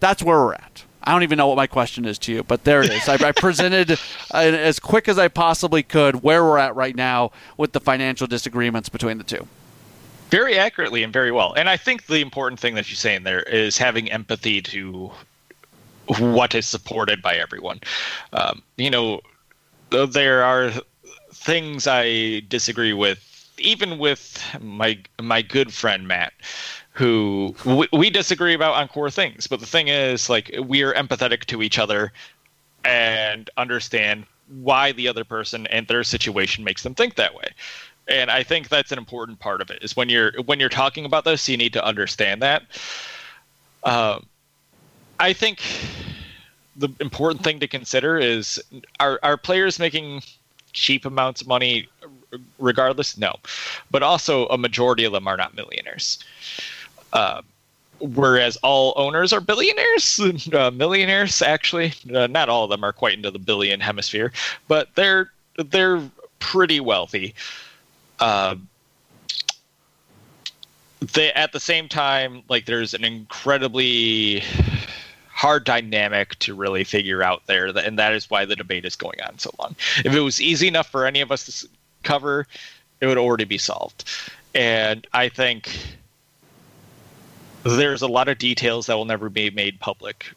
[0.00, 0.83] that's where we're at.
[1.04, 3.08] I don't even know what my question is to you, but there it is.
[3.08, 3.96] I, I presented uh,
[4.38, 8.88] as quick as I possibly could where we're at right now with the financial disagreements
[8.88, 9.46] between the two.
[10.30, 11.52] Very accurately and very well.
[11.52, 15.12] And I think the important thing that you're saying there is having empathy to
[16.18, 17.80] what is supported by everyone.
[18.32, 19.20] Um, you know,
[19.90, 20.72] there are
[21.32, 26.32] things I disagree with, even with my my good friend Matt
[26.94, 29.46] who we, we disagree about on core things.
[29.46, 32.12] But the thing is, like, we are empathetic to each other
[32.84, 34.24] and understand
[34.60, 37.48] why the other person and their situation makes them think that way.
[38.06, 39.82] And I think that's an important part of it.
[39.82, 42.62] Is when you're when you're talking about this, you need to understand that.
[43.82, 44.26] Um,
[45.18, 45.62] I think
[46.76, 48.62] the important thing to consider is
[49.00, 50.22] are are players making
[50.72, 51.88] cheap amounts of money
[52.58, 53.16] regardless?
[53.16, 53.36] No,
[53.90, 56.22] but also a majority of them are not millionaires.
[57.14, 57.40] Uh,
[58.00, 60.20] whereas all owners are billionaires,
[60.52, 61.92] uh, millionaires actually.
[62.12, 64.32] Uh, not all of them are quite into the billion hemisphere,
[64.68, 66.02] but they're they're
[66.40, 67.34] pretty wealthy.
[68.18, 68.56] Uh,
[71.12, 74.42] they at the same time like there's an incredibly
[75.28, 79.20] hard dynamic to really figure out there and that is why the debate is going
[79.26, 79.74] on so long
[80.04, 81.68] if it was easy enough for any of us to
[82.02, 82.46] cover
[83.00, 84.04] it would already be solved
[84.54, 85.96] and i think
[87.64, 90.32] there's a lot of details that will never be made public.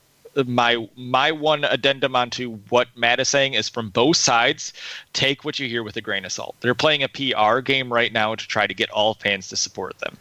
[0.45, 4.71] My my one addendum onto what Matt is saying is from both sides,
[5.13, 6.55] take what you hear with a grain of salt.
[6.61, 9.97] They're playing a PR game right now to try to get all fans to support
[9.97, 10.15] them.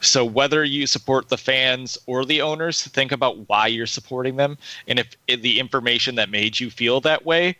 [0.00, 4.58] So whether you support the fans or the owners, think about why you're supporting them,
[4.86, 7.56] and if, if the information that made you feel that way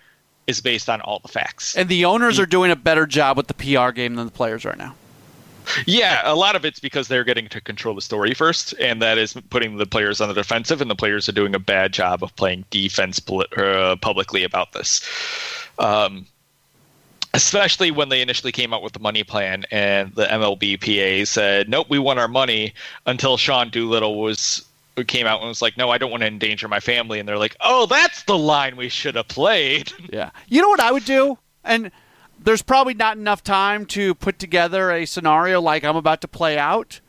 [0.47, 1.75] is based on all the facts.
[1.75, 4.67] And the owners are doing a better job with the PR game than the players
[4.67, 4.95] right now.
[5.87, 9.19] Yeah, a lot of it's because they're getting to control the story first, and that
[9.19, 12.23] is putting the players on the defensive, and the players are doing a bad job
[12.23, 13.21] of playing defense
[13.57, 15.01] uh, publicly about this.
[15.79, 16.27] Um,
[17.35, 21.89] especially when they initially came out with the money plan, and the MLBPA said, "Nope,
[21.91, 22.73] we want our money."
[23.07, 24.65] Until Sean Doolittle was
[25.09, 27.39] came out and was like, "No, I don't want to endanger my family," and they're
[27.39, 31.05] like, "Oh, that's the line we should have played." Yeah, you know what I would
[31.05, 31.91] do, and
[32.45, 36.59] there's probably not enough time to put together a scenario like I'm about to play
[36.59, 37.01] out.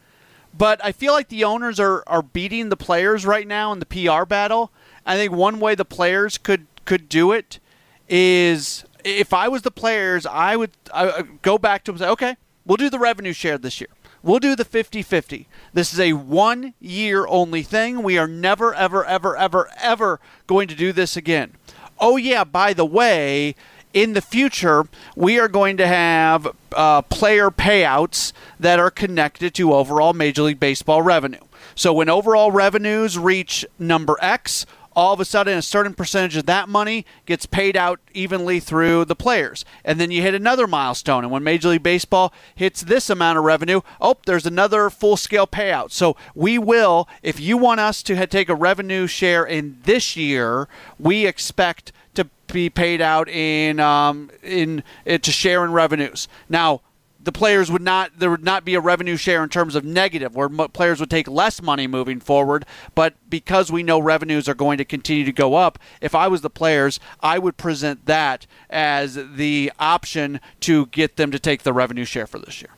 [0.58, 3.86] But I feel like the owners are, are beating the players right now in the
[3.86, 4.72] PR battle.
[5.06, 7.60] I think one way the players could, could do it
[8.08, 12.12] is if I was the players, I would, I go back to them and say,
[12.12, 13.90] okay, we'll do the revenue share this year.
[14.24, 15.48] We'll do the 50 50.
[15.74, 18.02] This is a one year only thing.
[18.02, 21.54] We are never, ever, ever, ever, ever going to do this again.
[22.00, 23.56] Oh, yeah, by the way,
[23.96, 24.84] in the future,
[25.16, 30.60] we are going to have uh, player payouts that are connected to overall Major League
[30.60, 31.40] Baseball revenue.
[31.76, 34.66] So when overall revenues reach number X,
[34.98, 39.06] all of a sudden a certain percentage of that money gets paid out evenly through
[39.06, 39.64] the players.
[39.84, 41.24] And then you hit another milestone.
[41.24, 45.48] And when Major League Baseball hits this amount of revenue, oh, there's another full scale
[45.48, 45.92] payout.
[45.92, 50.68] So we will, if you want us to take a revenue share in this year,
[51.00, 56.28] we expect to be paid out in um, in uh, to share in revenues.
[56.50, 56.82] Now,
[57.26, 60.36] the players would not there would not be a revenue share in terms of negative
[60.36, 64.78] where players would take less money moving forward but because we know revenues are going
[64.78, 69.18] to continue to go up if i was the players i would present that as
[69.34, 72.72] the option to get them to take the revenue share for this year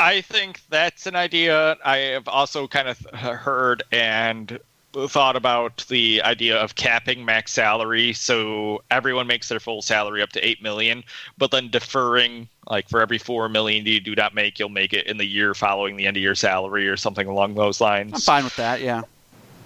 [0.00, 1.76] I think that's an idea.
[1.84, 4.60] I have also kind of heard and
[5.06, 10.30] thought about the idea of capping max salary so everyone makes their full salary up
[10.30, 11.04] to 8 million
[11.36, 15.06] but then deferring like for every 4 million you do not make you'll make it
[15.06, 18.20] in the year following the end of your salary or something along those lines i'm
[18.20, 19.02] fine with that yeah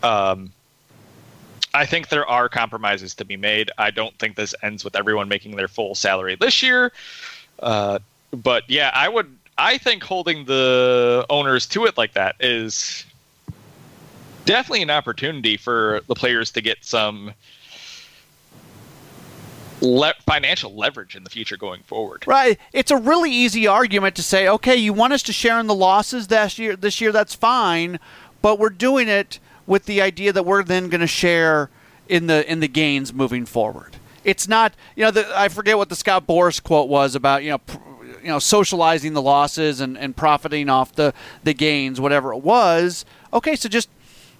[0.02, 0.52] um
[1.74, 3.70] I think there are compromises to be made.
[3.78, 6.92] I don't think this ends with everyone making their full salary this year.
[7.60, 7.98] Uh,
[8.30, 9.34] but yeah, I would.
[9.58, 13.04] I think holding the owners to it like that is
[14.44, 17.32] definitely an opportunity for the players to get some
[19.80, 22.24] le- financial leverage in the future going forward.
[22.26, 22.58] Right.
[22.72, 25.74] It's a really easy argument to say, okay, you want us to share in the
[25.74, 26.76] losses this year.
[26.76, 27.98] This year, that's fine,
[28.40, 31.70] but we're doing it with the idea that we're then going to share
[32.08, 33.96] in the in the gains moving forward.
[34.24, 37.50] It's not, you know, the, I forget what the Scott Boras quote was about, you
[37.50, 37.58] know.
[37.58, 37.78] Pr-
[38.20, 41.12] you know, socializing the losses and, and profiting off the,
[41.42, 43.04] the gains, whatever it was.
[43.32, 43.88] Okay, so just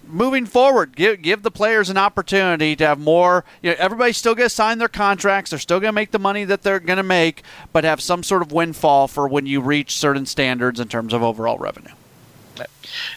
[0.07, 3.45] moving forward, give give the players an opportunity to have more.
[3.63, 5.51] You know, everybody's still going to sign their contracts.
[5.51, 7.43] They're still going to make the money that they're going to make,
[7.73, 11.23] but have some sort of windfall for when you reach certain standards in terms of
[11.23, 11.93] overall revenue.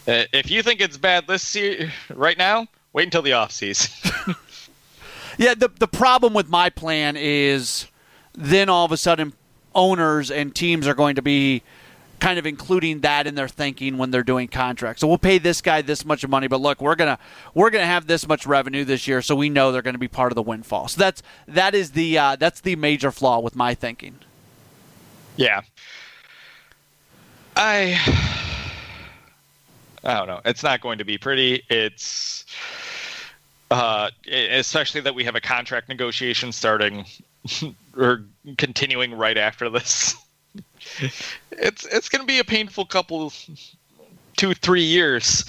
[0.07, 3.91] Uh, if you think it's bad this year, right now, wait until the off season.
[5.37, 7.87] yeah, the the problem with my plan is
[8.33, 9.33] then all of a sudden
[9.73, 11.61] owners and teams are going to be
[12.19, 15.01] kind of including that in their thinking when they're doing contracts.
[15.01, 17.19] So we'll pay this guy this much money, but look, we're gonna
[17.53, 20.31] we're gonna have this much revenue this year, so we know they're to be part
[20.31, 20.87] of the windfall.
[20.87, 24.19] So that's that is the uh, that's the major flaw with my thinking.
[25.35, 25.61] Yeah,
[27.55, 27.99] I
[30.03, 30.41] I don't know.
[30.45, 31.63] It's not going to be pretty.
[31.69, 32.45] It's
[33.71, 37.05] uh, especially that we have a contract negotiation starting
[37.97, 38.23] or
[38.57, 40.15] continuing right after this.
[41.51, 43.31] It's it's going to be a painful couple,
[44.37, 45.45] two three years,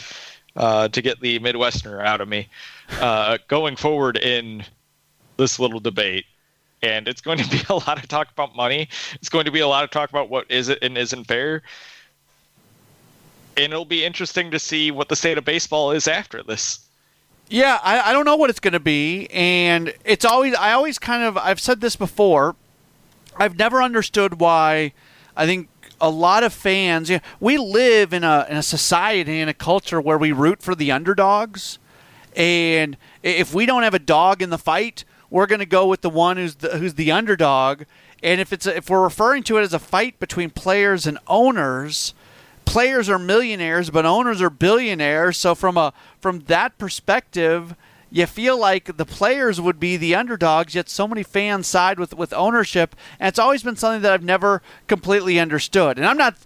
[0.56, 2.48] uh, to get the Midwesterner out of me,
[3.00, 4.64] uh, going forward in
[5.36, 6.24] this little debate.
[6.82, 8.88] And it's going to be a lot of talk about money.
[9.14, 11.62] It's going to be a lot of talk about what is it and isn't fair.
[13.56, 16.86] And it'll be interesting to see what the state of baseball is after this.
[17.48, 20.98] Yeah, I, I don't know what it's going to be, and it's always I always
[20.98, 22.56] kind of I've said this before.
[23.36, 24.92] I've never understood why.
[25.36, 25.68] I think
[26.00, 27.10] a lot of fans.
[27.10, 30.62] You know, we live in a in a society in a culture where we root
[30.62, 31.78] for the underdogs,
[32.34, 36.02] and if we don't have a dog in the fight, we're going to go with
[36.02, 37.82] the one who's the, who's the underdog.
[38.22, 41.18] And if it's a, if we're referring to it as a fight between players and
[41.26, 42.14] owners,
[42.64, 45.36] players are millionaires, but owners are billionaires.
[45.36, 47.74] So from a from that perspective,
[48.10, 52.14] you feel like the players would be the underdogs, yet so many fans side with
[52.14, 55.98] with ownership, and it's always been something that I've never completely understood.
[55.98, 56.36] And I'm not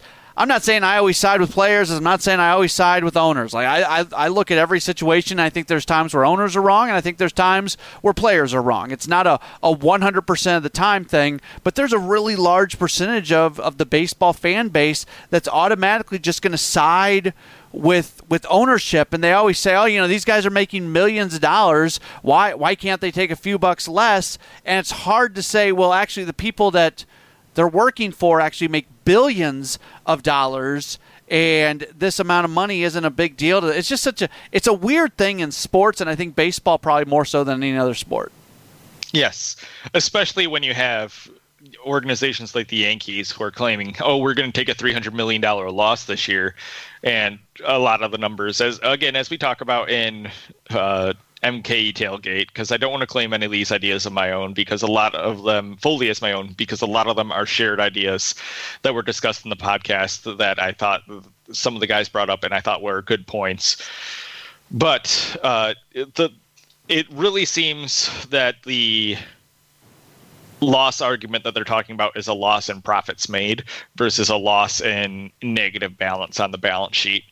[0.41, 1.91] I'm not saying I always side with players.
[1.91, 3.53] I'm not saying I always side with owners.
[3.53, 5.39] Like I, I, I look at every situation.
[5.39, 8.55] I think there's times where owners are wrong, and I think there's times where players
[8.55, 8.91] are wrong.
[8.91, 13.31] It's not a, a 100% of the time thing, but there's a really large percentage
[13.33, 17.35] of, of the baseball fan base that's automatically just going to side
[17.71, 21.35] with with ownership and they always say oh you know these guys are making millions
[21.37, 25.41] of dollars why why can't they take a few bucks less and it's hard to
[25.41, 27.05] say well actually the people that
[27.55, 30.97] they're working for actually make billions of dollars
[31.29, 34.69] and this amount of money isn't a big deal to it's just such a it's
[34.69, 37.95] a weird thing in sports and i think baseball probably more so than any other
[37.95, 38.31] sport.
[39.13, 39.57] Yes
[39.95, 41.29] especially when you have
[41.85, 45.41] organizations like the yankees who are claiming oh we're going to take a 300 million
[45.41, 46.55] dollar loss this year
[47.03, 50.31] and a lot of the numbers as again as we talk about in
[50.71, 54.31] uh, MKE tailgate because I don't want to claim any of these ideas of my
[54.31, 57.33] own because a lot of them fully as my own because a lot of them
[57.33, 58.35] are shared ideas
[58.83, 61.03] that were discussed in the podcast that I thought
[61.51, 63.89] some of the guys brought up and I thought were good points.
[64.71, 66.31] But uh, the
[66.89, 69.17] it really seems that the
[70.61, 73.65] loss argument that they're talking about is a loss in profits made
[73.97, 77.25] versus a loss in negative balance on the balance sheet.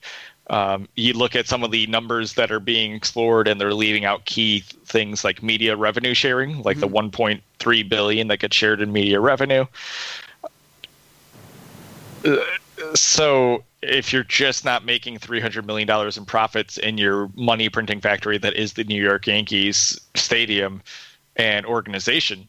[0.51, 4.05] Um, you look at some of the numbers that are being explored, and they're leaving
[4.05, 6.92] out key things like media revenue sharing, like mm-hmm.
[6.92, 9.66] the 1.3 billion that gets shared in media revenue.
[12.24, 12.36] Uh,
[12.94, 18.01] so, if you're just not making 300 million dollars in profits in your money printing
[18.01, 20.82] factory that is the New York Yankees stadium
[21.36, 22.49] and organization,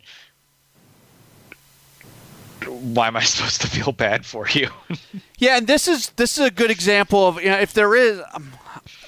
[2.65, 4.69] why am I supposed to feel bad for you?
[5.37, 8.21] yeah, and this is this is a good example of you know if there is.
[8.33, 8.53] Um,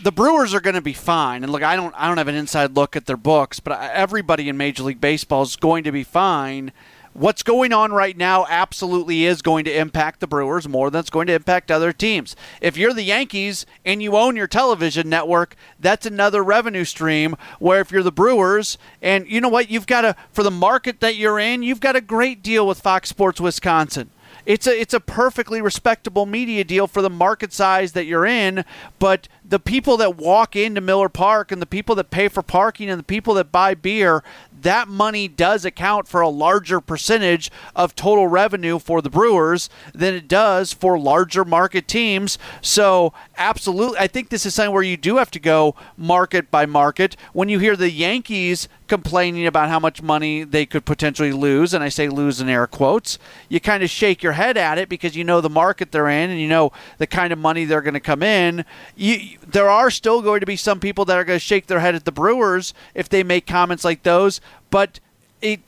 [0.04, 2.36] the Brewers are going to be fine, and look, I don't, I don't have an
[2.36, 6.04] inside look at their books, but everybody in Major League Baseball is going to be
[6.04, 6.72] fine
[7.14, 11.10] what's going on right now absolutely is going to impact the Brewers more than it's
[11.10, 12.36] going to impact other teams.
[12.62, 17.36] If you're the Yankees and you own your television network, that's another revenue stream.
[17.60, 21.00] Where if you're the Brewers and you know what, you've got a for the market
[21.00, 24.10] that you're in, you've got a great deal with Fox Sports Wisconsin.
[24.46, 28.66] It's a it's a perfectly respectable media deal for the market size that you're in,
[28.98, 32.90] but the people that walk into Miller Park and the people that pay for parking
[32.90, 34.24] and the people that buy beer,
[34.62, 40.14] that money does account for a larger percentage of total revenue for the Brewers than
[40.14, 42.38] it does for larger market teams.
[42.62, 46.66] So, absolutely, I think this is something where you do have to go market by
[46.66, 47.16] market.
[47.34, 51.84] When you hear the Yankees complaining about how much money they could potentially lose, and
[51.84, 55.16] I say lose in air quotes, you kind of shake your head at it because
[55.16, 57.94] you know the market they're in and you know the kind of money they're going
[57.94, 58.66] to come in.
[58.96, 61.80] You, there are still going to be some people that are going to shake their
[61.80, 65.00] head at the Brewers if they make comments like those, but
[65.42, 65.60] it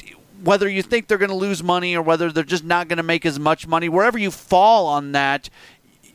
[0.43, 3.03] whether you think they're going to lose money or whether they're just not going to
[3.03, 5.49] make as much money, wherever you fall on that,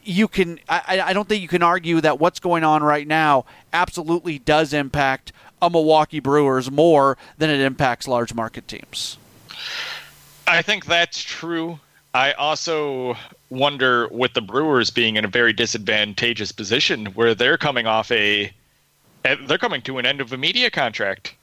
[0.05, 0.59] you can.
[0.69, 4.73] I, I don't think you can argue that what's going on right now absolutely does
[4.73, 9.19] impact a Milwaukee Brewers more than it impacts large market teams.
[10.47, 11.81] I think that's true.
[12.15, 13.17] I also
[13.51, 18.53] wonder with the Brewers being in a very disadvantageous position where they're coming off a
[19.47, 21.35] they're coming to an end of a media contract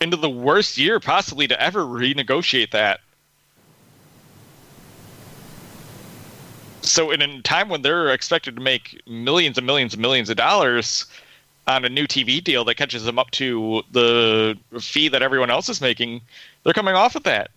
[0.00, 3.00] into the worst year possibly to ever renegotiate that.
[6.82, 10.36] So in a time when they're expected to make millions and millions and millions of
[10.36, 11.06] dollars,
[11.66, 15.68] on a new TV deal that catches them up to the fee that everyone else
[15.68, 16.20] is making,
[16.64, 17.50] they're coming off of that.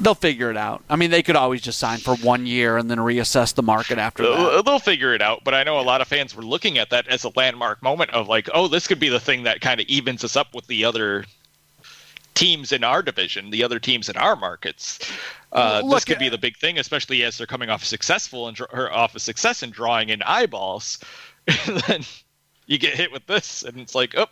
[0.00, 0.84] They'll figure it out.
[0.88, 3.98] I mean, they could always just sign for one year and then reassess the market
[3.98, 4.64] after that.
[4.64, 7.08] They'll figure it out, but I know a lot of fans were looking at that
[7.08, 9.86] as a landmark moment of like, oh, this could be the thing that kind of
[9.86, 11.24] evens us up with the other
[12.34, 14.98] teams in our division, the other teams in our markets.
[15.52, 18.60] Uh, Look, this could be the big thing, especially as they're coming off successful and
[18.72, 20.98] or off a success in drawing in eyeballs.
[21.66, 22.02] and then
[22.66, 24.26] you get hit with this, and it's like, oh,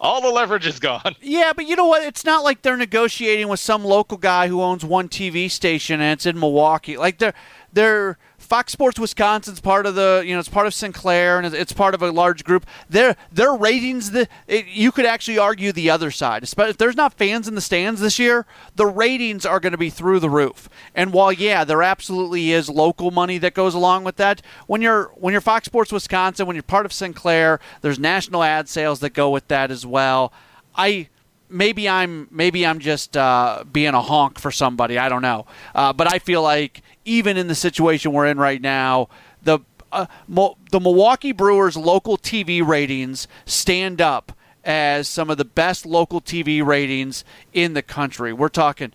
[0.00, 1.16] all the leverage is gone.
[1.22, 2.02] Yeah, but you know what?
[2.02, 6.12] It's not like they're negotiating with some local guy who owns one TV station and
[6.12, 6.96] it's in Milwaukee.
[6.96, 7.34] Like they're
[7.72, 11.72] they're Fox Sports Wisconsin's part of the, you know, it's part of Sinclair and it's
[11.72, 12.64] part of a large group.
[12.88, 16.44] Their their ratings, the it, you could actually argue the other side.
[16.44, 19.90] If there's not fans in the stands this year, the ratings are going to be
[19.90, 20.68] through the roof.
[20.94, 25.10] And while yeah, there absolutely is local money that goes along with that, when you're
[25.16, 29.10] when you're Fox Sports Wisconsin, when you're part of Sinclair, there's national ad sales that
[29.10, 30.32] go with that as well.
[30.74, 31.08] I
[31.48, 34.98] maybe I'm maybe I'm just uh, being a honk for somebody.
[34.98, 38.60] I don't know, uh, but I feel like even in the situation we're in right
[38.60, 39.08] now,
[39.42, 39.60] the
[39.92, 44.32] uh, Mo- the Milwaukee Brewers local TV ratings stand up
[44.66, 48.32] as some of the best local TV ratings in the country.
[48.32, 48.92] We're talking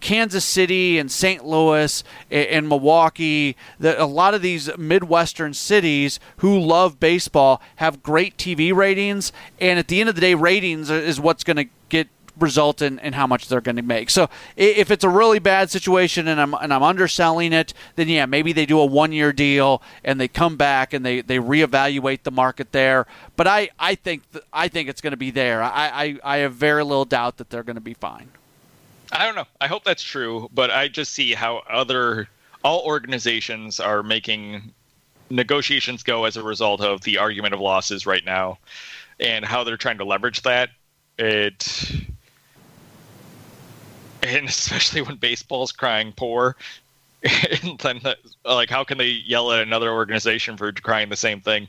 [0.00, 1.44] Kansas City and St.
[1.44, 3.54] Louis and, and Milwaukee.
[3.78, 9.78] The, a lot of these Midwestern cities who love baseball have great TV ratings, and
[9.78, 12.08] at the end of the day, ratings is what's going to get
[12.38, 14.10] result in, in how much they're going to make.
[14.10, 18.26] So if it's a really bad situation and I'm and I'm underselling it, then yeah,
[18.26, 22.22] maybe they do a one year deal and they come back and they, they reevaluate
[22.22, 23.06] the market there.
[23.36, 25.62] But I, I think th- I think it's going to be there.
[25.62, 28.28] I, I, I have very little doubt that they're going to be fine.
[29.12, 29.46] I don't know.
[29.60, 32.28] I hope that's true, but I just see how other
[32.64, 34.72] all organizations are making
[35.28, 38.58] negotiations go as a result of the argument of losses right now
[39.20, 40.70] and how they're trying to leverage that
[41.18, 42.06] it
[44.22, 46.56] and especially when baseball's crying poor
[47.62, 48.00] and then
[48.44, 51.68] like how can they yell at another organization for crying the same thing?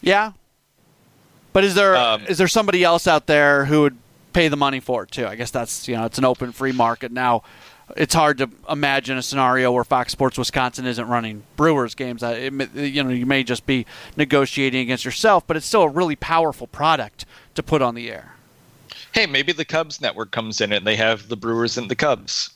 [0.00, 0.32] Yeah.
[1.52, 3.96] But is there um, is there somebody else out there who would
[4.32, 5.26] pay the money for it too?
[5.26, 7.42] I guess that's you know it's an open free market now.
[7.96, 12.22] It's hard to imagine a scenario where Fox Sports Wisconsin isn't running Brewers games.
[12.22, 13.86] It, you know, you may just be
[14.16, 18.35] negotiating against yourself, but it's still a really powerful product to put on the air
[19.16, 22.50] hey, maybe the Cubs network comes in and they have the Brewers and the Cubs.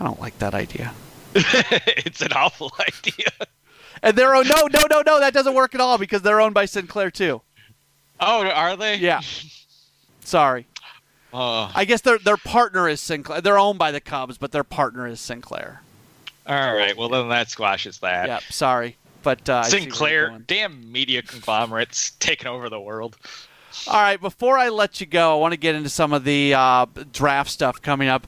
[0.00, 0.92] I don't like that idea.
[1.34, 3.28] it's an awful idea.
[4.02, 4.48] And they're owned.
[4.48, 5.20] No, no, no, no.
[5.20, 7.42] That doesn't work at all because they're owned by Sinclair too.
[8.20, 8.96] Oh, are they?
[8.96, 9.20] Yeah.
[10.20, 10.66] Sorry.
[11.32, 13.42] Uh, I guess their their partner is Sinclair.
[13.42, 15.82] They're owned by the Cubs, but their partner is Sinclair.
[16.46, 16.96] All right.
[16.96, 18.28] Well, then that squashes that.
[18.28, 18.42] Yep.
[18.44, 23.18] Sorry, but uh, Sinclair, damn media conglomerates taking over the world.
[23.86, 26.54] All right, before I let you go, I want to get into some of the
[26.54, 28.26] uh, draft stuff coming up.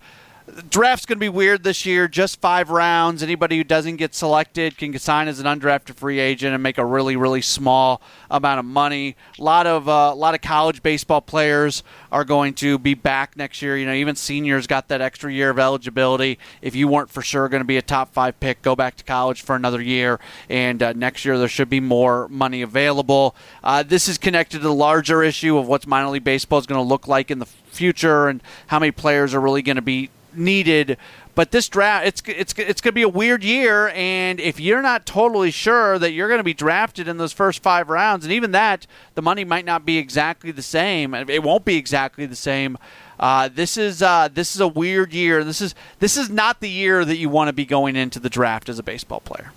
[0.69, 2.09] Draft's going to be weird this year.
[2.09, 3.23] Just five rounds.
[3.23, 6.85] Anybody who doesn't get selected can sign as an undrafted free agent and make a
[6.85, 9.17] really, really small amount of money.
[9.39, 13.37] A lot of uh, a lot of college baseball players are going to be back
[13.37, 13.77] next year.
[13.77, 16.39] You know, even seniors got that extra year of eligibility.
[16.63, 19.05] If you weren't for sure going to be a top five pick, go back to
[19.05, 20.21] college for another year.
[20.49, 23.35] And uh, next year there should be more money available.
[23.63, 26.81] Uh, this is connected to the larger issue of what's minor league baseball is going
[26.81, 30.11] to look like in the future and how many players are really going to be
[30.35, 30.97] needed.
[31.35, 34.83] But this draft, it's it's it's going to be a weird year, and if you're
[34.83, 38.33] not totally sure that you're going to be drafted in those first five rounds, and
[38.33, 41.15] even that, the money might not be exactly the same.
[41.15, 42.77] It won't be exactly the same.
[43.19, 45.45] Uh, this is uh, this is a weird year.
[45.45, 48.31] This is this is not the year that you want to be going into the
[48.31, 49.53] draft as a baseball player.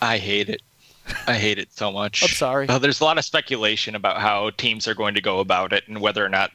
[0.00, 0.62] I hate it.
[1.26, 2.22] I hate it so much.
[2.22, 2.68] I'm sorry.
[2.68, 5.84] Uh, there's a lot of speculation about how teams are going to go about it
[5.88, 6.50] and whether or not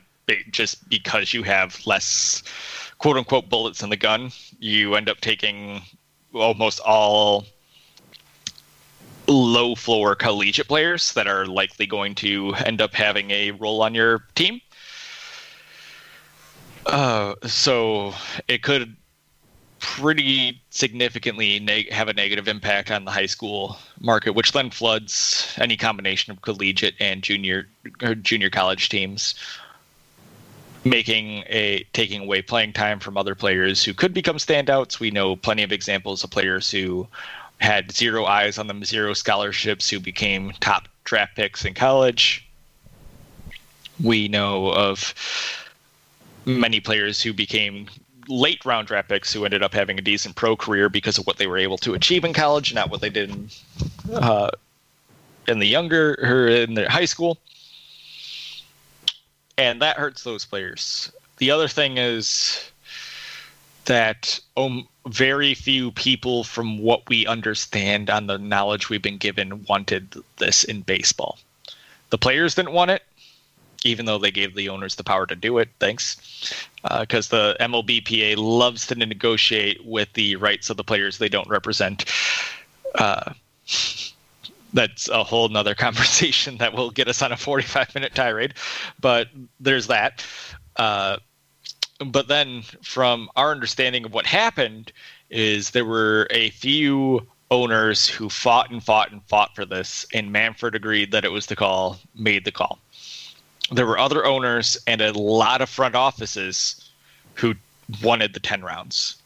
[0.51, 2.43] just because you have less
[2.97, 5.82] quote unquote bullets in the gun, you end up taking
[6.34, 7.45] almost all
[9.28, 13.93] low floor collegiate players that are likely going to end up having a role on
[13.93, 14.59] your team.
[16.86, 18.13] Uh, so
[18.47, 18.95] it could
[19.80, 25.53] pretty significantly neg- have a negative impact on the high school market, which then floods
[25.57, 27.67] any combination of collegiate and junior
[28.21, 29.36] junior college teams,
[30.86, 34.99] making a taking away playing time from other players who could become standouts.
[34.99, 37.07] We know plenty of examples of players who
[37.59, 42.47] had zero eyes on them, zero scholarships, who became top draft picks in college.
[44.03, 45.13] We know of
[46.45, 47.88] many players who became
[48.27, 51.38] late round draft picks who ended up having a decent pro career because of what
[51.38, 53.49] they were able to achieve in college, not what they did in,
[54.13, 54.49] uh,
[55.47, 57.38] in the younger or in their high school.
[59.58, 61.12] And that hurts those players.
[61.38, 62.72] The other thing is
[63.86, 69.66] that um, very few people, from what we understand on the knowledge we've been given,
[69.66, 71.38] wanted this in baseball.
[72.10, 73.04] The players didn't want it
[73.86, 75.70] even though they gave the owners the power to do it.
[75.80, 76.66] Thanks.
[76.99, 81.47] Because uh, the MLBPA loves to negotiate with the rights of the players they don't
[81.49, 82.06] represent.
[82.95, 83.34] Uh,
[84.74, 88.53] that's a whole nother conversation that will get us on a 45 minute tirade.
[88.99, 90.26] But there's that.
[90.76, 91.17] Uh,
[92.05, 94.91] but then, from our understanding of what happened,
[95.30, 100.32] is there were a few owners who fought and fought and fought for this, and
[100.32, 102.80] Manfred agreed that it was the call, made the call
[103.71, 106.89] there were other owners and a lot of front offices
[107.36, 107.55] who
[108.03, 109.17] wanted the 10 rounds.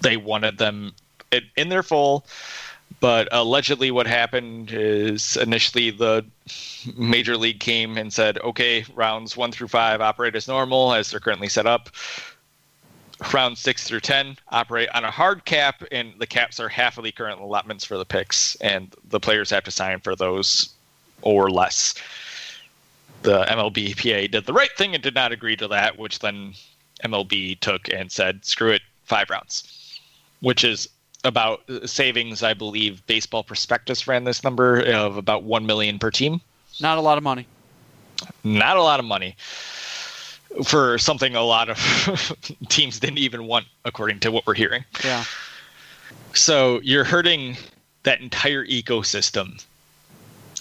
[0.00, 0.92] They wanted them
[1.56, 2.26] in their full,
[3.00, 6.24] but allegedly what happened is initially the
[6.96, 11.20] major league came and said, okay, rounds one through five operate as normal as they're
[11.20, 11.90] currently set up.
[13.32, 17.04] Round six through 10 operate on a hard cap, and the caps are half of
[17.04, 20.74] the current allotments for the picks, and the players have to sign for those
[21.22, 21.94] or less
[23.24, 26.54] the MLB did the right thing and did not agree to that, which then
[27.04, 29.98] MLB took and said, screw it, five rounds,
[30.40, 30.88] which is
[31.24, 32.42] about uh, savings.
[32.42, 36.40] I believe Baseball Prospectus ran this number of about one million per team.
[36.80, 37.46] Not a lot of money.
[38.42, 39.36] Not a lot of money
[40.62, 42.36] for something a lot of
[42.68, 44.84] teams didn't even want, according to what we're hearing.
[45.02, 45.24] Yeah.
[46.34, 47.56] So you're hurting
[48.04, 49.64] that entire ecosystem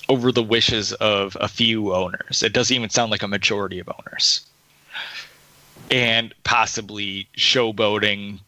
[0.10, 2.44] over the wishes of a few owners.
[2.44, 4.46] It doesn't even sound like a majority of owners.
[5.92, 8.40] And possibly showboating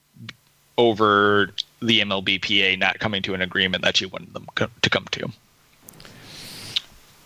[0.78, 1.52] over
[1.82, 5.30] the MLBPA not coming to an agreement that you wanted them co- to come to.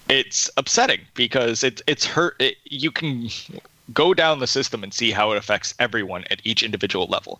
[0.08, 2.36] It's upsetting because it, it's hurt.
[2.40, 3.30] It, you can
[3.94, 7.40] go down the system and see how it affects everyone at each individual level.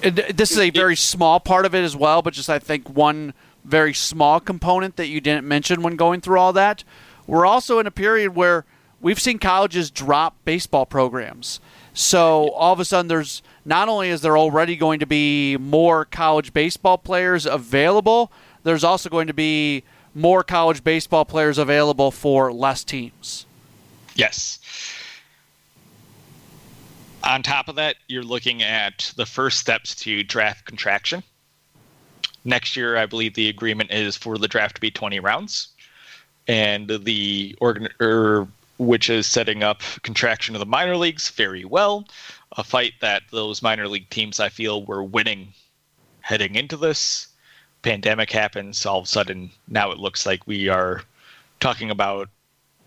[0.00, 3.34] this is a very small part of it as well, but just I think one
[3.64, 6.84] very small component that you didn't mention when going through all that.
[7.26, 8.64] We're also in a period where
[9.00, 11.60] we've seen colleges drop baseball programs.
[11.94, 16.04] So all of a sudden, there's not only is there already going to be more
[16.04, 18.30] college baseball players available,
[18.62, 19.84] there's also going to be
[20.14, 23.46] more college baseball players available for less teams.
[24.14, 24.58] Yes.
[27.24, 31.22] On top of that, you're looking at the first steps to draft contraction.
[32.44, 35.68] Next year, I believe the agreement is for the draft to be 20 rounds,
[36.46, 41.64] and the organ or er, which is setting up contraction of the minor leagues very
[41.64, 42.06] well.
[42.56, 45.52] A fight that those minor league teams I feel were winning
[46.20, 47.28] heading into this.
[47.82, 51.02] Pandemic happens, all of a sudden now it looks like we are
[51.60, 52.28] talking about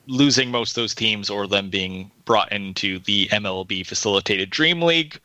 [0.07, 5.19] losing most of those teams or them being brought into the MLB facilitated Dream League,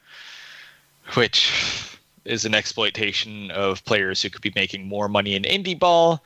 [1.14, 6.22] which is an exploitation of players who could be making more money in indie ball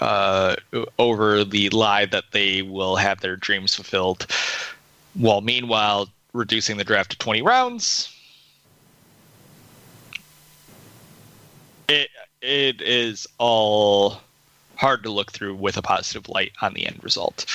[0.00, 0.56] uh,
[0.98, 4.26] over the lie that they will have their dreams fulfilled,
[5.14, 8.10] while meanwhile reducing the draft to 20 rounds.
[11.88, 12.10] It
[12.42, 14.18] it is all
[14.76, 17.46] hard to look through with a positive light on the end result.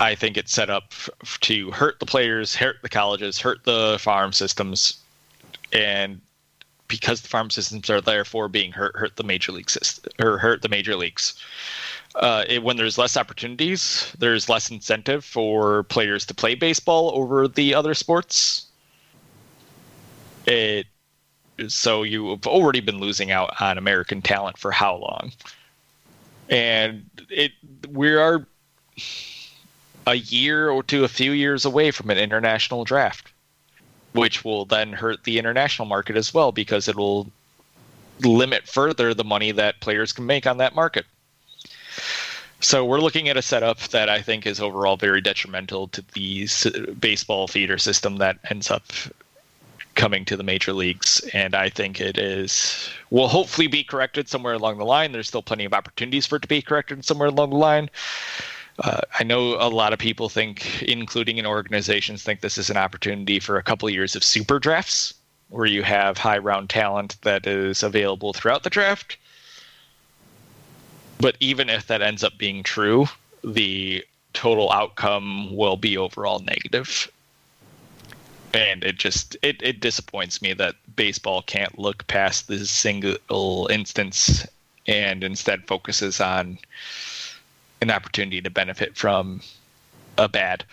[0.00, 3.98] I think it's set up f- to hurt the players, hurt the colleges, hurt the
[4.00, 4.98] farm systems,
[5.72, 6.20] and
[6.88, 10.62] because the farm systems are therefore being hurt, hurt the major league system or hurt
[10.62, 11.34] the major leagues.
[12.16, 17.46] Uh, it, when there's less opportunities, there's less incentive for players to play baseball over
[17.46, 18.66] the other sports.
[20.46, 20.86] It
[21.68, 25.32] so you've already been losing out on American talent for how long?
[26.48, 27.52] And it
[27.90, 28.46] we are
[30.06, 33.32] a year or two, a few years away from an international draft,
[34.12, 37.30] which will then hurt the international market as well because it will
[38.20, 41.04] limit further the money that players can make on that market.
[42.60, 46.48] So we're looking at a setup that I think is overall very detrimental to the
[46.98, 48.84] baseball feeder system that ends up
[49.94, 51.20] coming to the major leagues.
[51.32, 55.12] And I think it is will hopefully be corrected somewhere along the line.
[55.12, 57.90] There's still plenty of opportunities for it to be corrected somewhere along the line.
[58.78, 62.76] Uh, I know a lot of people think, including in organizations, think this is an
[62.76, 65.14] opportunity for a couple of years of super drafts,
[65.48, 69.16] where you have high round talent that is available throughout the draft.
[71.18, 73.06] But even if that ends up being true,
[73.42, 77.10] the total outcome will be overall negative.
[78.52, 84.46] And it just it, it disappoints me that baseball can't look past this single instance
[84.86, 86.58] and instead focuses on
[87.80, 89.42] an opportunity to benefit from
[90.16, 90.64] a bad.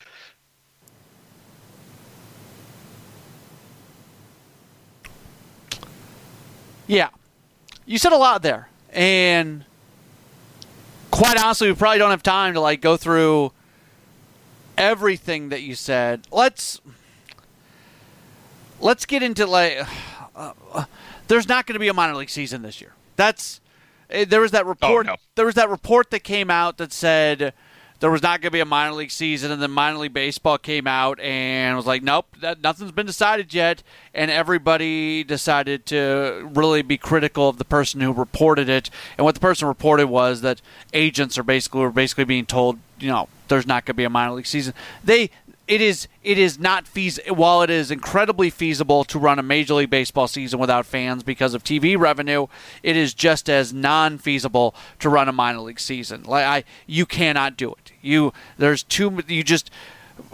[6.88, 7.10] Yeah.
[7.86, 8.70] You said a lot there.
[8.92, 9.66] And
[11.16, 13.52] quite honestly, we probably don't have time to like go through
[14.78, 16.28] everything that you said.
[16.32, 16.82] Let's
[18.80, 19.86] let's get into like
[20.36, 20.86] uh, uh,
[21.28, 22.94] there's not going to be a minor league season this year.
[23.16, 23.62] That's
[24.14, 25.08] Eh, there was that report.
[25.08, 25.16] Oh, no.
[25.36, 27.54] There was that report that came out that said
[28.04, 30.58] there was not going to be a minor league season, and then minor league baseball
[30.58, 33.82] came out and was like, "Nope, that, nothing's been decided yet."
[34.14, 38.90] And everybody decided to really be critical of the person who reported it.
[39.18, 43.08] And what the person reported was that agents are basically were basically being told, you
[43.08, 44.74] know, there's not going to be a minor league season.
[45.02, 45.30] They
[45.68, 47.36] it is it is not feasible.
[47.36, 51.54] While it is incredibly feasible to run a Major League Baseball season without fans because
[51.54, 52.48] of TV revenue,
[52.82, 56.24] it is just as non-feasible to run a minor league season.
[56.24, 57.83] Like I, you cannot do it.
[58.04, 59.72] You there's too you just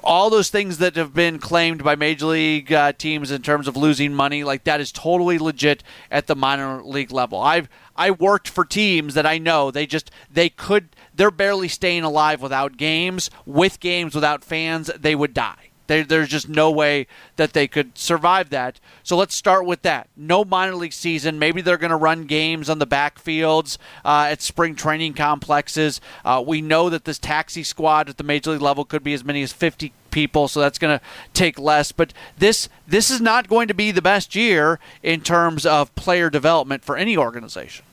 [0.04, 3.78] all those things that have been claimed by major league uh, teams in terms of
[3.78, 8.50] losing money like that is totally legit at the minor league level i've i worked
[8.50, 10.90] for teams that i know they just they could
[11.20, 13.30] they're barely staying alive without games.
[13.46, 15.69] With games, without fans, they would die.
[15.90, 18.80] They, there's just no way that they could survive that.
[19.02, 20.08] So let's start with that.
[20.16, 21.40] No minor league season.
[21.40, 26.00] Maybe they're going to run games on the backfields uh, at spring training complexes.
[26.24, 29.24] Uh, we know that this taxi squad at the major league level could be as
[29.24, 31.92] many as 50 people, so that's going to take less.
[31.92, 36.30] But this this is not going to be the best year in terms of player
[36.30, 37.84] development for any organization.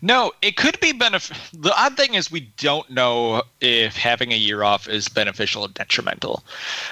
[0.00, 1.42] No, it could be beneficial.
[1.52, 5.68] The odd thing is we don't know if having a year off is beneficial or
[5.68, 6.44] detrimental.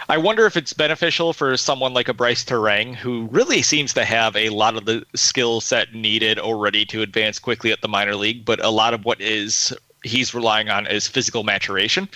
[0.08, 4.04] I wonder if it's beneficial for someone like a Brice Turang, who really seems to
[4.04, 8.16] have a lot of the skill set needed already to advance quickly at the minor
[8.16, 9.72] league, but a lot of what is
[10.02, 12.08] he's relying on is physical maturation,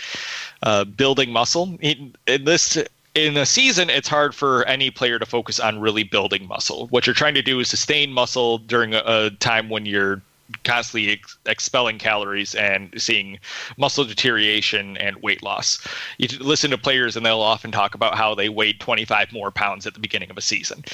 [0.62, 1.78] uh, building muscle.
[1.80, 2.76] In, in this
[3.14, 6.86] in a season, it's hard for any player to focus on really building muscle.
[6.88, 10.20] What you're trying to do is sustain muscle during a, a time when you're
[10.64, 13.38] constantly ex- expelling calories and seeing
[13.76, 15.78] muscle deterioration and weight loss.
[16.18, 19.86] You listen to players, and they'll often talk about how they weighed 25 more pounds
[19.86, 20.84] at the beginning of a season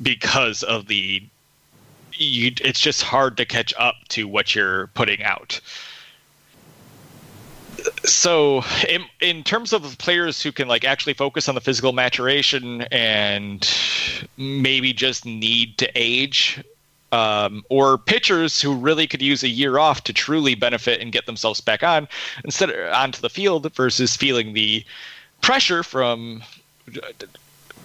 [0.00, 1.22] because of the.
[2.20, 5.60] You, it's just hard to catch up to what you're putting out.
[8.04, 12.82] So, in, in terms of players who can like actually focus on the physical maturation
[12.90, 13.68] and
[14.36, 16.60] maybe just need to age
[17.12, 21.26] um, or pitchers who really could use a year off to truly benefit and get
[21.26, 22.08] themselves back on
[22.44, 24.84] instead onto the field versus feeling the
[25.40, 26.42] pressure from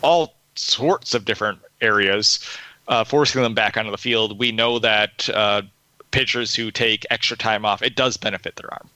[0.02, 2.40] all sorts of different areas,
[2.88, 4.38] uh, forcing them back onto the field.
[4.38, 5.64] We know that uh,
[6.12, 8.90] pitchers who take extra time off, it does benefit their arm.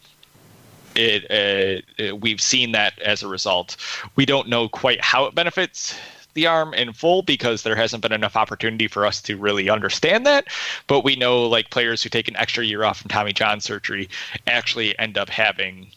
[0.95, 3.77] It, uh, it, we've seen that as a result.
[4.15, 5.95] We don't know quite how it benefits
[6.37, 10.23] the arm in full because there hasn't been enough opportunity for us to really understand
[10.27, 10.47] that.
[10.85, 14.07] But we know like players who take an extra year off from Tommy John surgery
[14.45, 15.87] actually end up having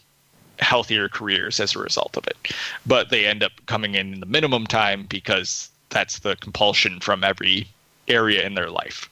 [0.57, 2.55] healthier careers as a result of it.
[2.87, 7.23] But they end up coming in in the minimum time because that's the compulsion from
[7.23, 7.67] every
[8.07, 9.09] area in their life.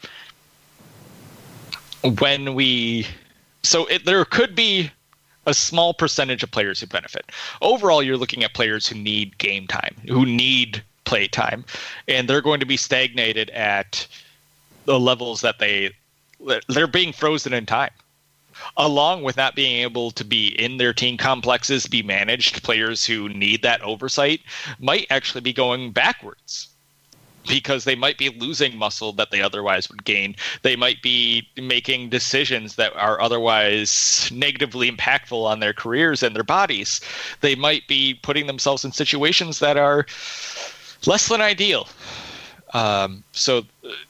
[2.17, 3.05] When we
[3.61, 4.89] so it, there could be
[5.45, 7.31] a small percentage of players who benefit.
[7.61, 11.65] Overall, you're looking at players who need game time, who need play time,
[12.07, 14.07] and they're going to be stagnated at
[14.85, 15.89] the levels that they
[16.67, 17.91] they're being frozen in time.
[18.77, 23.27] Along with not being able to be in their team complexes, be managed, players who
[23.29, 24.41] need that oversight
[24.79, 26.67] might actually be going backwards
[27.47, 30.35] because they might be losing muscle that they otherwise would gain.
[30.61, 36.43] They might be making decisions that are otherwise negatively impactful on their careers and their
[36.43, 37.01] bodies.
[37.41, 40.05] They might be putting themselves in situations that are
[41.07, 41.87] less than ideal.
[42.73, 43.63] Um, so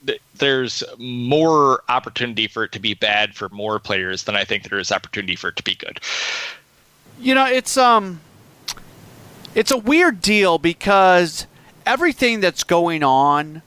[0.05, 4.69] th- there's more opportunity for it to be bad for more players than I think
[4.69, 5.99] there is opportunity for it to be good.
[7.19, 8.19] You know, it's um,
[9.55, 11.47] it's a weird deal because
[11.85, 13.61] everything that's going on,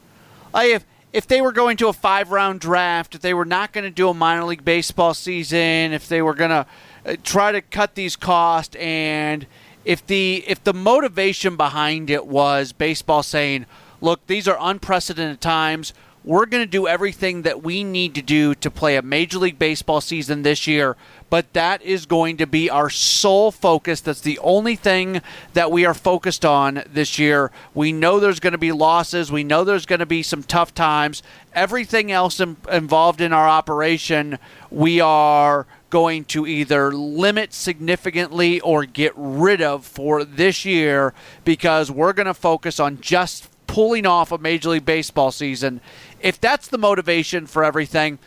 [0.52, 3.72] like if if they were going to a five round draft, if they were not
[3.72, 6.66] going to do a minor league baseball season, if they were going to
[7.04, 9.46] uh, try to cut these costs, and
[9.85, 13.66] if the if the motivation behind it was baseball saying,
[14.01, 15.93] look, these are unprecedented times.
[16.24, 19.59] We're going to do everything that we need to do to play a Major League
[19.59, 20.97] Baseball season this year,
[21.30, 24.01] but that is going to be our sole focus.
[24.01, 25.20] That's the only thing
[25.55, 27.51] that we are focused on this year.
[27.74, 30.72] We know there's going to be losses, we know there's going to be some tough
[30.72, 31.24] times.
[31.55, 34.39] Everything else Im- involved in our operation,
[34.70, 41.12] we are going to either limit significantly or get rid of for this year
[41.45, 45.82] because we're going to focus on just pulling off a Major League Baseball season
[46.18, 48.18] if that's the motivation for everything,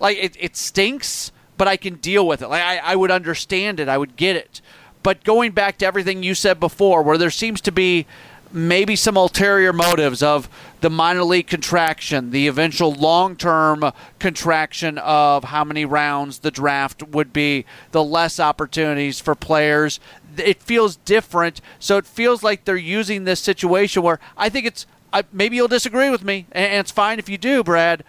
[0.00, 2.48] like it, it stinks, but I can deal with it.
[2.48, 4.60] Like I, I would understand it, I would get it.
[5.04, 8.04] But going back to everything you said before, where there seems to be
[8.52, 10.48] maybe some ulterior motives of
[10.80, 17.02] the minor league contraction, the eventual long term contraction of how many rounds the draft
[17.02, 20.00] would be, the less opportunities for players.
[20.36, 21.60] It feels different.
[21.78, 25.68] So it feels like they're using this situation where I think it's I, maybe you'll
[25.68, 28.04] disagree with me, and it's fine if you do, Brad.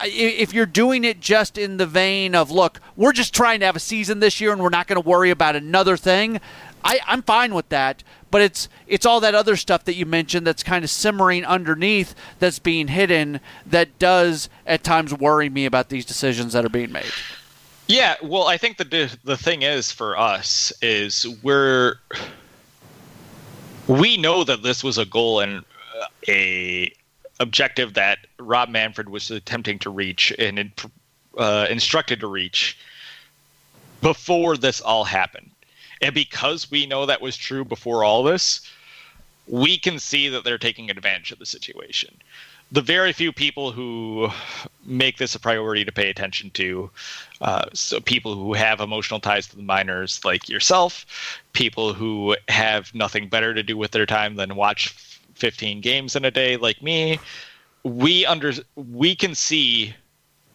[0.00, 3.74] If you're doing it just in the vein of, look, we're just trying to have
[3.74, 6.40] a season this year and we're not going to worry about another thing,
[6.84, 8.04] I, I'm fine with that.
[8.30, 12.14] But it's it's all that other stuff that you mentioned that's kind of simmering underneath
[12.38, 16.92] that's being hidden that does at times worry me about these decisions that are being
[16.92, 17.10] made.
[17.86, 21.94] Yeah, well, I think the the thing is for us is we're
[23.86, 25.64] we know that this was a goal and
[26.28, 26.92] a
[27.40, 30.70] objective that Rob Manfred was attempting to reach and
[31.36, 32.78] uh, instructed to reach
[34.00, 35.47] before this all happened.
[36.00, 38.60] And because we know that was true before all this,
[39.46, 42.16] we can see that they're taking advantage of the situation.
[42.70, 44.28] The very few people who
[44.84, 46.90] make this a priority to pay attention to,
[47.40, 51.06] uh, so people who have emotional ties to the minors, like yourself,
[51.54, 54.90] people who have nothing better to do with their time than watch
[55.34, 57.18] 15 games in a day like me,
[57.84, 59.94] we under we can see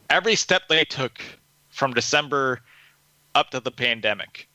[0.09, 1.19] every step they took
[1.69, 2.61] from December
[3.33, 4.47] up to the pandemic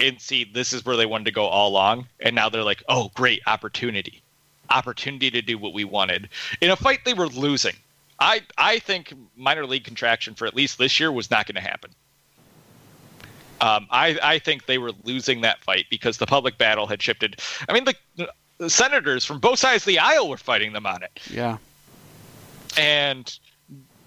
[0.00, 2.82] and see this is where they wanted to go all along and now they're like
[2.88, 4.22] oh great opportunity
[4.70, 6.28] opportunity to do what we wanted
[6.60, 7.74] in a fight they were losing
[8.18, 11.60] i i think minor league contraction for at least this year was not going to
[11.60, 11.90] happen
[13.62, 17.42] um, I, I think they were losing that fight because the public battle had shifted.
[17.68, 17.94] I mean, the
[18.60, 21.18] the senators from both sides of the aisle were fighting them on it.
[21.30, 21.56] Yeah.
[22.76, 23.38] And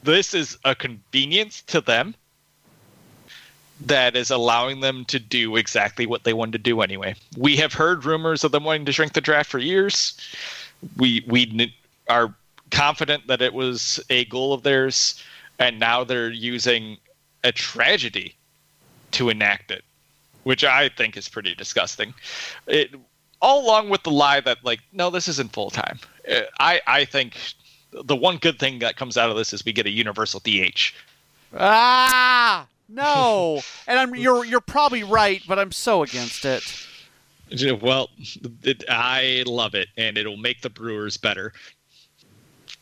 [0.04, 2.16] this is a convenience to them
[3.88, 7.16] that is allowing them to do exactly what they wanted to do anyway.
[7.38, 10.18] We have heard rumors of them wanting to shrink the draft for years.
[10.98, 11.74] We we
[12.10, 12.34] are
[12.72, 15.22] confident that it was a goal of theirs,
[15.60, 16.98] and now they're using
[17.44, 18.36] a tragedy
[19.12, 19.84] to enact it,
[20.44, 22.14] which I think is pretty disgusting.
[22.68, 22.96] It
[23.44, 26.00] all along with the lie that like no this isn't full time
[26.32, 27.38] uh, i i think
[27.92, 30.94] the one good thing that comes out of this is we get a universal dh
[31.60, 33.62] ah no.
[33.88, 36.64] And i'm you're you're probably right but i'm so against it.
[37.82, 38.10] Well
[38.64, 41.54] it, i love it and it'll make the brewers better.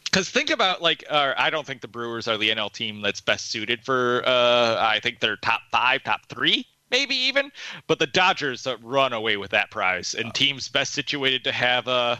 [0.05, 3.21] Because think about like uh, i don't think the brewers are the nl team that's
[3.21, 7.51] best suited for uh, i think they're top five top three maybe even.
[7.87, 12.19] But the Dodgers run away with that prize, and teams best situated to have a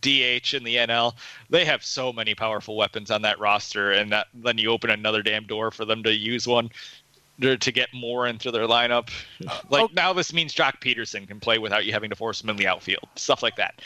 [0.00, 1.14] DH in the NL,
[1.48, 5.22] they have so many powerful weapons on that roster, and that, then you open another
[5.22, 6.70] damn door for them to use one
[7.40, 9.10] to get more into their lineup.
[9.70, 12.56] Like now, this means Joc Pederson can play without you having to force him in
[12.56, 13.80] the outfield, stuff like that.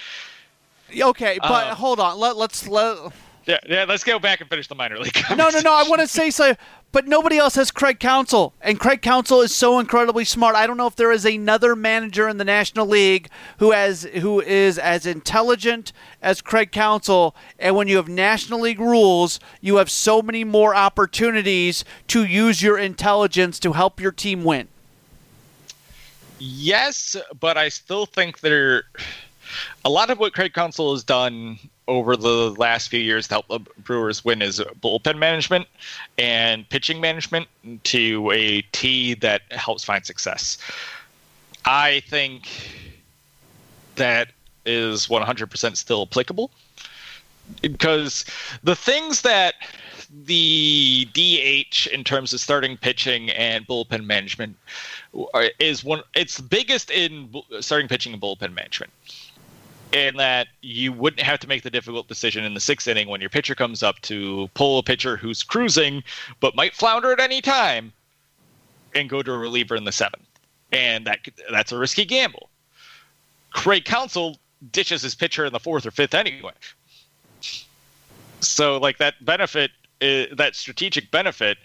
[0.99, 2.19] Okay, but uh, hold on.
[2.19, 3.13] Let, let's let
[3.49, 3.85] yeah, yeah.
[3.89, 5.17] Let's go back and finish the minor league.
[5.31, 5.73] No, no, no.
[5.73, 6.55] I want to say so.
[6.91, 8.55] But nobody else has Craig Counsell.
[8.63, 10.57] and Craig Counsell is so incredibly smart.
[10.57, 13.29] I don't know if there is another manager in the National League
[13.59, 17.37] who has who is as intelligent as Craig Counsell.
[17.59, 22.63] And when you have National League rules, you have so many more opportunities to use
[22.63, 24.69] your intelligence to help your team win.
[26.39, 28.85] Yes, but I still think there
[29.85, 31.59] a lot of what Craig Counsell has done
[31.89, 35.67] over the last few years to help the Brewers win is bullpen management
[36.19, 37.49] and pitching management
[37.85, 40.59] to a T that helps find success.
[41.65, 42.49] I think
[43.97, 44.29] that
[44.67, 46.51] is 100% still applicable
[47.63, 48.27] because
[48.63, 49.55] the things that
[50.25, 54.57] the DH in terms of starting pitching and bullpen management
[55.59, 57.31] is one it's biggest in
[57.61, 58.91] starting pitching and bullpen management
[59.93, 63.21] in that you wouldn't have to make the difficult decision in the sixth inning when
[63.21, 66.03] your pitcher comes up to pull a pitcher who's cruising
[66.41, 67.93] but might flounder at any time
[68.95, 70.25] and go to a reliever in the seventh.
[70.73, 71.21] And that
[71.51, 72.51] that's a risky gamble.
[73.51, 74.37] Craig Counsell
[74.73, 76.53] ditches his pitcher in the fourth or fifth anyway.
[78.41, 79.71] So like that benefit,
[80.03, 81.59] uh, that strategic benefit,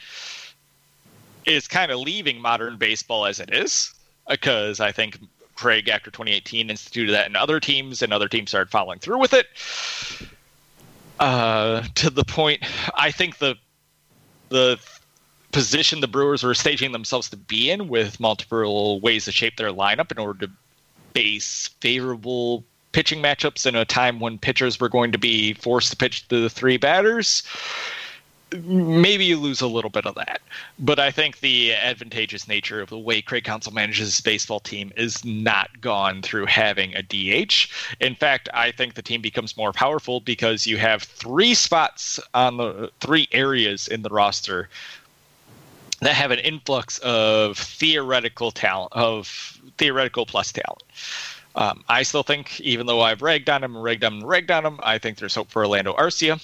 [1.45, 3.93] is kind of leaving modern baseball as it is
[4.29, 5.19] because I think
[5.55, 9.33] Craig after 2018 instituted that in other teams, and other teams started following through with
[9.33, 9.47] it.
[11.19, 12.63] Uh, to the point,
[12.95, 13.55] I think the
[14.49, 14.79] the
[15.51, 19.71] position the Brewers were staging themselves to be in, with multiple ways to shape their
[19.71, 20.51] lineup in order to
[21.13, 25.97] base favorable pitching matchups in a time when pitchers were going to be forced to
[25.97, 27.43] pitch to the three batters
[28.53, 30.41] maybe you lose a little bit of that.
[30.79, 34.91] But I think the advantageous nature of the way Craig Counsell manages his baseball team
[34.95, 37.69] is not gone through having a DH.
[37.99, 42.57] In fact, I think the team becomes more powerful because you have three spots on
[42.57, 44.69] the three areas in the roster
[46.01, 50.83] that have an influx of theoretical talent, of theoretical plus talent.
[51.55, 54.65] Um, I still think, even though I've ragged on him ragged on him ragged on
[54.65, 56.43] him, I think there's hope for Orlando Arcia.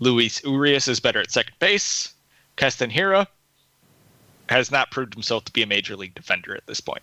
[0.00, 2.12] Luis Urias is better at second base.
[2.56, 3.26] Hiura
[4.48, 7.02] has not proved himself to be a major league defender at this point.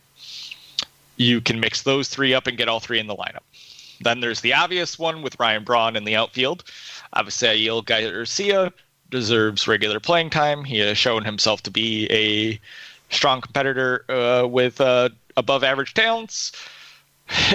[1.18, 3.44] You can mix those three up and get all three in the lineup.
[4.02, 6.64] Then there's the obvious one with Ryan Braun in the outfield.
[7.16, 8.72] Avisail Garcia
[9.10, 10.64] deserves regular playing time.
[10.64, 12.60] He has shown himself to be a
[13.14, 16.52] strong competitor uh, with uh, above average talents.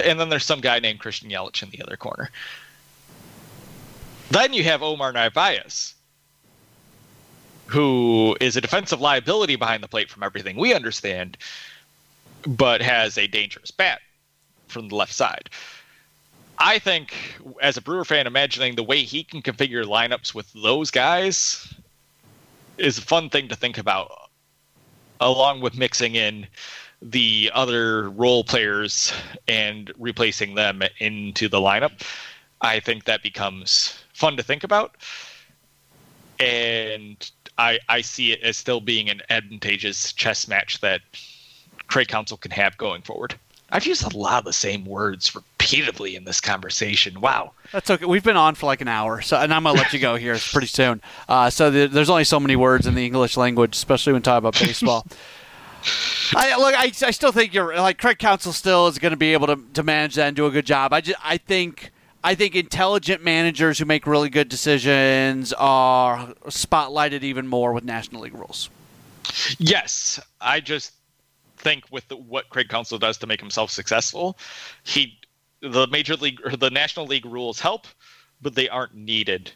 [0.03, 2.31] And then there's some guy named Christian Yelich in the other corner.
[4.29, 5.95] Then you have Omar Narvaez,
[7.67, 11.37] who is a defensive liability behind the plate from everything we understand,
[12.45, 14.01] but has a dangerous bat
[14.67, 15.49] from the left side.
[16.59, 17.13] I think,
[17.61, 21.73] as a Brewer fan, imagining the way he can configure lineups with those guys
[22.77, 24.11] is a fun thing to think about,
[25.19, 26.47] along with mixing in
[27.01, 29.13] the other role players
[29.47, 32.01] and replacing them into the lineup.
[32.61, 34.97] I think that becomes fun to think about.
[36.39, 41.01] And I I see it as still being an advantageous chess match that
[41.87, 43.35] Craig Counsell can have going forward.
[43.69, 47.19] I've used a lot of the same words repeatedly in this conversation.
[47.19, 47.51] Wow.
[47.73, 48.05] That's okay.
[48.05, 50.37] We've been on for like an hour, so and I'm gonna let you go here
[50.51, 51.01] pretty soon.
[51.27, 54.37] Uh, so the, there's only so many words in the English language, especially when talking
[54.37, 55.05] about baseball.
[56.35, 56.75] I look.
[56.75, 59.59] I, I still think you're like Craig Counsell Still is going to be able to,
[59.73, 60.93] to manage that and do a good job.
[60.93, 61.91] I just I think
[62.27, 68.23] I think intelligent managers who make really good decisions are spotlighted even more with National
[68.23, 68.69] League rules.
[69.59, 70.91] Yes, I just
[71.55, 74.37] think with the, what Craig Counsell does to make himself successful,
[74.83, 75.17] he
[75.61, 77.87] the major league or the National League rules help,
[78.41, 79.49] but they aren't needed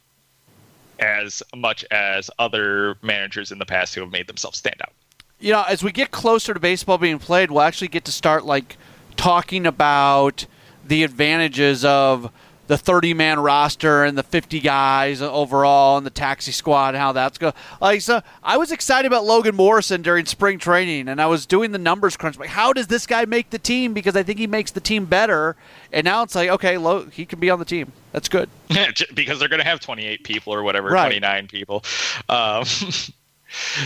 [0.97, 4.93] as much as other managers in the past who have made themselves stand out.
[5.41, 8.45] You know, as we get closer to baseball being played, we'll actually get to start
[8.45, 8.77] like
[9.17, 10.45] talking about
[10.87, 12.31] the advantages of
[12.71, 17.11] the 30 man roster and the 50 guys overall and the taxi squad and how
[17.11, 17.51] that's going.
[17.81, 21.73] Like so, I was excited about Logan Morrison during spring training, and I was doing
[21.73, 22.39] the numbers crunch.
[22.39, 23.93] Like, how does this guy make the team?
[23.93, 25.57] Because I think he makes the team better.
[25.91, 27.91] And now it's like, okay, Lo- he can be on the team.
[28.13, 28.49] That's good.
[29.13, 31.07] because they're going to have 28 people or whatever, right.
[31.07, 31.83] 29 people.
[32.29, 32.63] Um,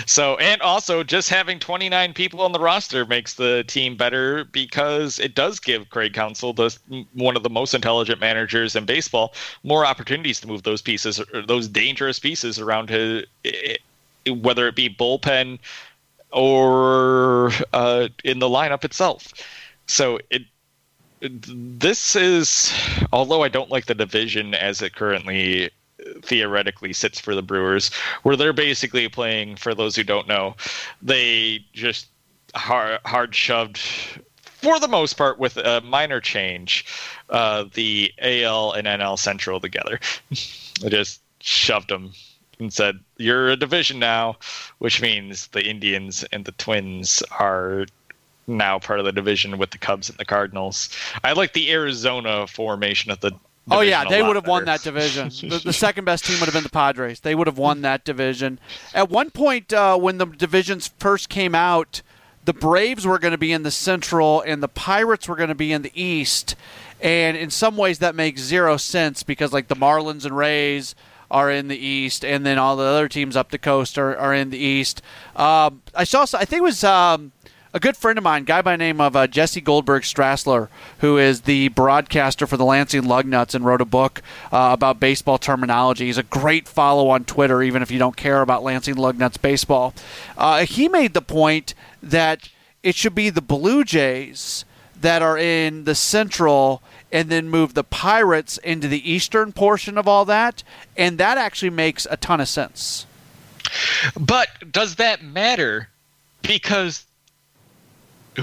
[0.06, 5.20] So, and also just having 29 people on the roster makes the team better because
[5.20, 6.78] it does give Craig Counsell, the
[7.14, 11.68] one of the most intelligent managers in baseball, more opportunities to move those pieces, those
[11.68, 13.26] dangerous pieces around his,
[14.28, 15.60] whether it be bullpen
[16.32, 19.34] or uh, in the lineup itself.
[19.88, 20.44] So it
[21.22, 22.74] this is
[23.12, 25.72] although I don't like the division as it currently
[26.22, 27.92] theoretically sits for the Brewers,
[28.24, 29.56] where they're basically playing.
[29.56, 30.56] For those who don't know,
[31.02, 32.08] they just
[32.56, 33.78] hard, hard shoved
[34.66, 36.86] for the most part, with a minor change,
[37.30, 40.00] uh, the AL and NL Central together.
[40.84, 42.14] I just shoved them
[42.60, 44.38] and said, "You're a division now,"
[44.80, 47.86] which means the Indians and the Twins are
[48.48, 50.90] now part of the division with the Cubs and the Cardinals.
[51.24, 53.34] I like the Arizona formation of the.
[53.72, 55.30] Oh yeah, they would have won that division.
[55.30, 57.22] the, the, second best team would have been the Padres.
[57.22, 58.60] They would have won that division.
[58.94, 62.02] At one point, uh, when the divisions first came out,
[62.46, 65.56] the Braves were going to be in the Central and the Pirates were going to
[65.56, 66.56] be in the East.
[67.02, 70.94] And in some ways, that makes zero sense because like the Marlins and Rays
[71.32, 74.34] are in the East, and then all the other teams up the coast are, are
[74.34, 75.02] in the East.
[75.36, 77.32] Um, I saw, I think it was um,
[77.76, 80.70] a good friend of mine, guy by name of uh, Jesse Goldberg Strassler,
[81.00, 85.38] who is the broadcaster for the Lansing Lugnuts and wrote a book uh, about baseball
[85.38, 86.06] terminology.
[86.06, 89.94] He's a great follow on Twitter, even if you don't care about Lansing Lugnuts baseball.
[90.38, 92.48] Uh, he made the point that
[92.82, 94.64] it should be the Blue Jays
[95.02, 100.08] that are in the Central and then move the Pirates into the eastern portion of
[100.08, 100.64] all that.
[100.96, 103.06] And that actually makes a ton of sense.
[104.18, 105.90] But does that matter?
[106.42, 107.06] Because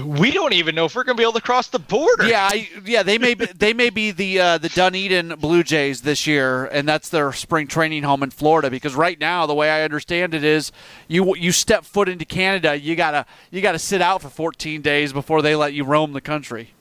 [0.01, 2.25] we don't even know if we're going to be able to cross the border.
[2.25, 6.01] Yeah, I, yeah, they may be, they may be the uh, the Dunedin Blue Jays
[6.01, 8.69] this year, and that's their spring training home in Florida.
[8.69, 10.71] Because right now, the way I understand it is,
[11.07, 15.13] you you step foot into Canada, you gotta you gotta sit out for 14 days
[15.13, 16.71] before they let you roam the country.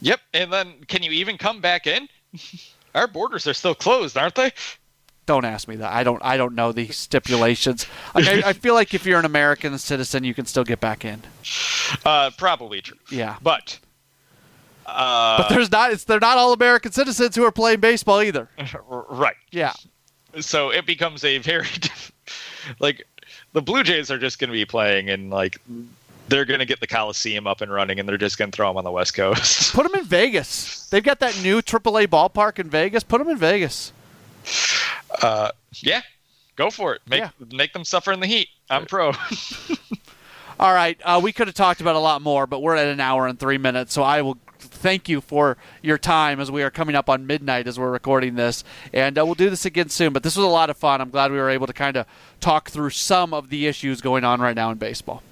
[0.00, 2.08] Yep, and then can you even come back in?
[2.94, 4.52] Our borders are still closed, aren't they?
[5.28, 5.92] Don't ask me that.
[5.92, 6.20] I don't.
[6.24, 7.86] I don't know the stipulations.
[8.14, 11.04] Like, I, I, feel like if you're an American citizen, you can still get back
[11.04, 11.22] in.
[12.04, 12.96] Uh, probably true.
[13.10, 13.78] Yeah, but
[14.86, 15.92] uh, but there's not.
[15.92, 18.48] It's they're not all American citizens who are playing baseball either.
[18.88, 19.36] Right.
[19.50, 19.74] Yeah.
[20.40, 21.66] So it becomes a very
[22.80, 23.06] like
[23.52, 25.58] the Blue Jays are just going to be playing and like
[26.28, 28.68] they're going to get the Coliseum up and running, and they're just going to throw
[28.68, 29.72] them on the West Coast.
[29.74, 30.86] Put them in Vegas.
[30.88, 33.02] They've got that new AAA ballpark in Vegas.
[33.02, 33.92] Put them in Vegas.
[35.22, 36.02] Uh, yeah,
[36.56, 37.02] go for it.
[37.08, 37.30] Make yeah.
[37.52, 38.48] make them suffer in the heat.
[38.70, 39.12] I'm pro.
[40.60, 42.98] All right, uh, we could have talked about a lot more, but we're at an
[42.98, 46.70] hour and three minutes, so I will thank you for your time as we are
[46.70, 50.12] coming up on midnight as we're recording this, and uh, we'll do this again soon.
[50.12, 51.00] But this was a lot of fun.
[51.00, 52.06] I'm glad we were able to kind of
[52.40, 55.22] talk through some of the issues going on right now in baseball.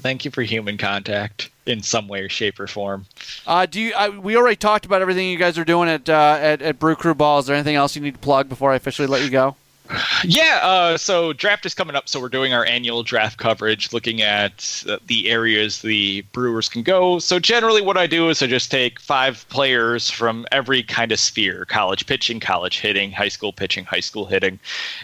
[0.00, 3.06] Thank you for human contact in some way, shape, or form.
[3.46, 3.94] Uh, do you?
[3.94, 6.96] I, we already talked about everything you guys are doing at, uh, at at Brew
[6.96, 7.38] Crew Ball.
[7.38, 9.56] Is there anything else you need to plug before I officially let you go?
[10.26, 14.22] Yeah, uh, so draft is coming up, so we're doing our annual draft coverage, looking
[14.22, 17.18] at uh, the areas the Brewers can go.
[17.18, 21.20] So generally, what I do is I just take five players from every kind of
[21.20, 24.58] sphere: college pitching, college hitting, high school pitching, high school hitting,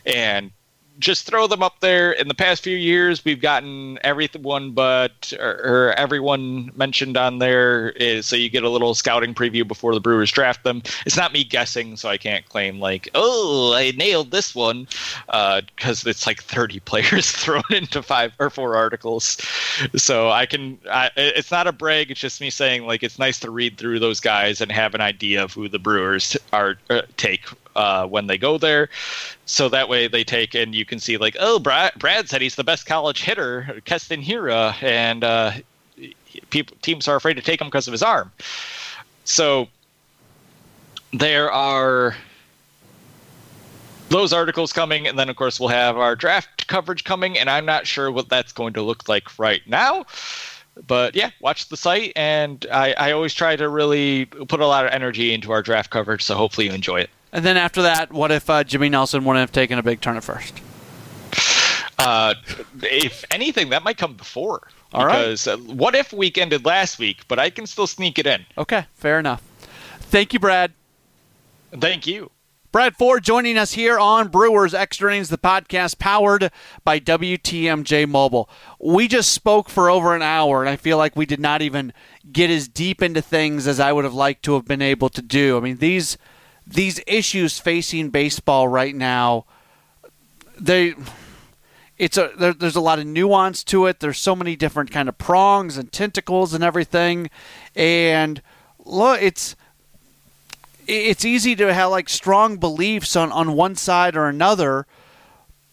[0.07, 0.51] and
[1.01, 2.13] just throw them up there.
[2.13, 7.91] In the past few years, we've gotten everyone but or, or everyone mentioned on there
[7.91, 10.83] is so you get a little scouting preview before the Brewers draft them.
[11.07, 14.87] It's not me guessing, so I can't claim like, oh, I nailed this one,
[15.27, 19.39] because uh, it's like 30 players thrown into five or four articles.
[19.97, 20.79] So I can.
[20.91, 22.11] I, it's not a brag.
[22.11, 25.01] It's just me saying like it's nice to read through those guys and have an
[25.01, 27.47] idea of who the Brewers are uh, take
[27.77, 28.89] uh, when they go there.
[29.47, 32.55] So that way they take and you can see like, oh, Brad, Brad said he's
[32.55, 35.53] the best college hitter, Keston Hiura, and uh,
[36.51, 38.31] people teams are afraid to take him because of his arm.
[39.25, 39.69] So
[41.13, 42.17] there are
[44.09, 47.65] those articles coming, and then of course we'll have our draft coverage coming, and I'm
[47.65, 50.05] not sure what that's going to look like right now.
[50.87, 54.85] But yeah, watch the site, and I, I always try to really put a lot
[54.85, 57.11] of energy into our draft coverage, so hopefully you enjoy it.
[57.33, 60.17] And then after that, what if uh, Jimmy Nelson wouldn't have taken a big turn
[60.17, 60.61] at first?
[61.99, 62.35] Uh,
[62.83, 64.69] if anything, that might come before.
[64.93, 65.55] All because right.
[65.55, 68.45] uh, what if week ended last week, but I can still sneak it in.
[68.59, 69.43] Okay, fair enough.
[70.01, 70.73] Thank you, Brad.
[71.79, 72.31] Thank you.
[72.73, 76.53] Brad Ford joining us here on Brewers Extra Innings, the podcast powered
[76.85, 78.49] by WTMJ Mobile.
[78.79, 81.93] We just spoke for over an hour, and I feel like we did not even
[82.33, 85.21] get as deep into things as I would have liked to have been able to
[85.21, 85.57] do.
[85.57, 86.17] I mean, these
[86.67, 89.45] these issues facing baseball right now,
[90.59, 90.95] they
[92.01, 94.01] it's a there, there's a lot of nuance to it.
[94.01, 97.29] There's so many different kind of prongs and tentacles and everything,
[97.77, 98.41] and
[98.79, 99.55] look, it's
[100.87, 104.87] it's easy to have like strong beliefs on on one side or another,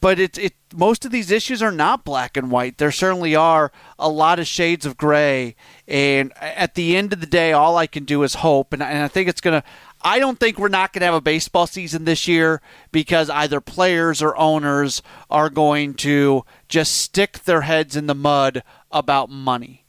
[0.01, 2.77] but it's it most of these issues are not black and white.
[2.77, 5.55] There certainly are a lot of shades of gray,
[5.88, 8.73] and at the end of the day, all I can do is hope.
[8.73, 9.64] And, and I think it's gonna.
[10.02, 12.61] I don't think we're not going to have a baseball season this year
[12.91, 18.64] because either players or owners are going to just stick their heads in the mud
[18.91, 19.86] about money.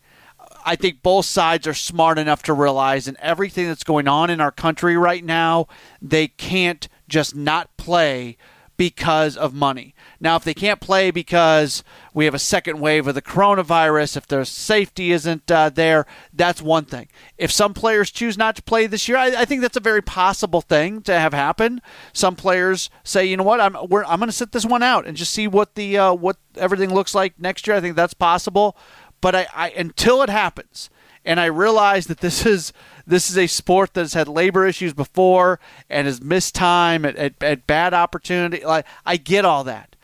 [0.65, 4.41] I think both sides are smart enough to realize in everything that's going on in
[4.41, 5.67] our country right now,
[6.03, 8.37] they can't just not play
[8.77, 9.95] because of money.
[10.21, 14.27] Now, if they can't play because we have a second wave of the coronavirus, if
[14.27, 17.09] their safety isn't uh, there, that's one thing.
[17.37, 20.03] If some players choose not to play this year, I, I, think that's a very
[20.03, 21.81] possible thing to have happen.
[22.13, 25.17] Some players say, you know what, I'm I'm going to sit this one out and
[25.17, 27.77] just see what the uh, what everything looks like next year.
[27.77, 28.77] I think that's possible.
[29.21, 30.91] But I, I until it happens,
[31.25, 32.73] and I realize that this is
[33.07, 37.43] this is a sport that's had labor issues before and has missed time at, at,
[37.43, 38.65] at bad opportunity.
[38.65, 39.95] Like I get all that.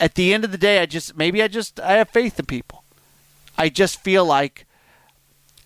[0.00, 2.46] At the end of the day, I just maybe I just I have faith in
[2.46, 2.84] people.
[3.56, 4.66] I just feel like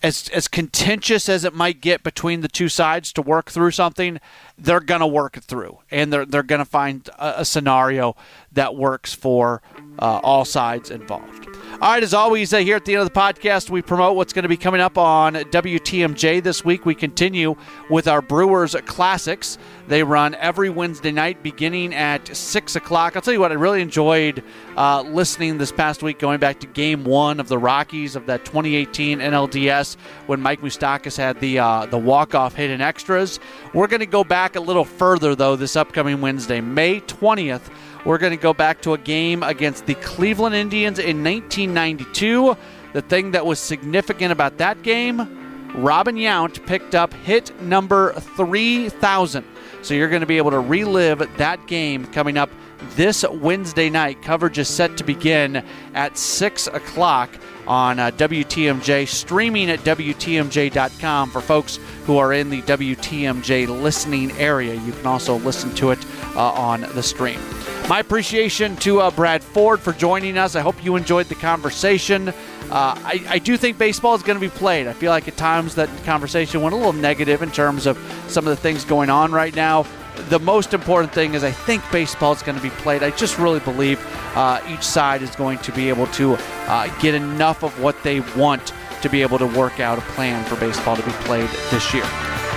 [0.01, 4.19] as as contentious as it might get between the two sides to work through something,
[4.57, 8.15] they're gonna work it through, and they're they're gonna find a, a scenario
[8.51, 9.61] that works for
[9.99, 11.47] uh, all sides involved.
[11.81, 14.33] All right, as always, uh, here at the end of the podcast, we promote what's
[14.33, 16.85] going to be coming up on WTMJ this week.
[16.85, 17.55] We continue
[17.89, 19.57] with our Brewers Classics.
[19.87, 23.15] They run every Wednesday night beginning at 6 o'clock.
[23.15, 24.43] I'll tell you what, I really enjoyed
[24.75, 28.43] uh, listening this past week, going back to game one of the Rockies of that
[28.43, 29.95] 2018 NLDS
[30.27, 33.39] when Mike Moustakas had the, uh, the walk-off hit in extras.
[33.73, 37.71] We're going to go back a little further, though, this upcoming Wednesday, May 20th.
[38.05, 42.55] We're going to go back to a game against the Cleveland Indians in 1992.
[42.93, 49.45] The thing that was significant about that game, Robin Yount picked up hit number 3,000.
[49.81, 52.49] So you're going to be able to relive that game coming up
[52.95, 54.21] this Wednesday night.
[54.21, 55.63] Coverage is set to begin
[55.93, 57.29] at 6 o'clock
[57.69, 64.73] on uh, WTMJ, streaming at WTMJ.com for folks who are in the WTMJ listening area.
[64.73, 66.03] You can also listen to it
[66.35, 67.39] uh, on the stream.
[67.87, 70.55] My appreciation to uh, Brad Ford for joining us.
[70.55, 72.29] I hope you enjoyed the conversation.
[72.29, 72.33] Uh,
[72.69, 74.85] I, I, do think baseball is going to be played.
[74.85, 77.97] I feel like at times that conversation went a little negative in terms of
[78.27, 79.87] some of the things going on right now.
[80.27, 83.03] The most important thing is I think baseball is going to be played.
[83.03, 83.99] I just really believe
[84.35, 86.35] uh, each side is going to be able to
[86.67, 90.43] uh, get enough of what they want to be able to work out a plan
[90.45, 92.05] for baseball to be played this year.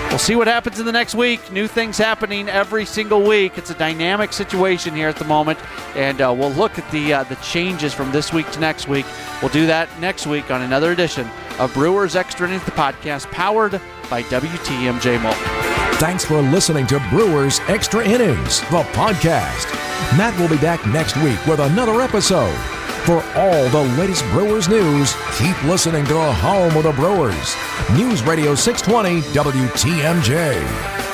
[0.09, 1.51] We'll see what happens in the next week.
[1.51, 3.57] New things happening every single week.
[3.57, 5.59] It's a dynamic situation here at the moment,
[5.97, 9.07] and uh, we'll look at the uh, the changes from this week to next week.
[9.41, 11.27] We'll do that next week on another edition
[11.59, 13.81] of Brewers Extra Innings, the podcast powered
[14.13, 15.97] by WTMJ Mobile.
[15.97, 19.73] Thanks for listening to Brewers Extra Innings, the podcast.
[20.19, 22.55] Matt will be back next week with another episode.
[23.07, 27.57] For all the latest Brewers news, keep listening to the home of the Brewers.
[27.97, 31.12] News Radio 620 WTMJ.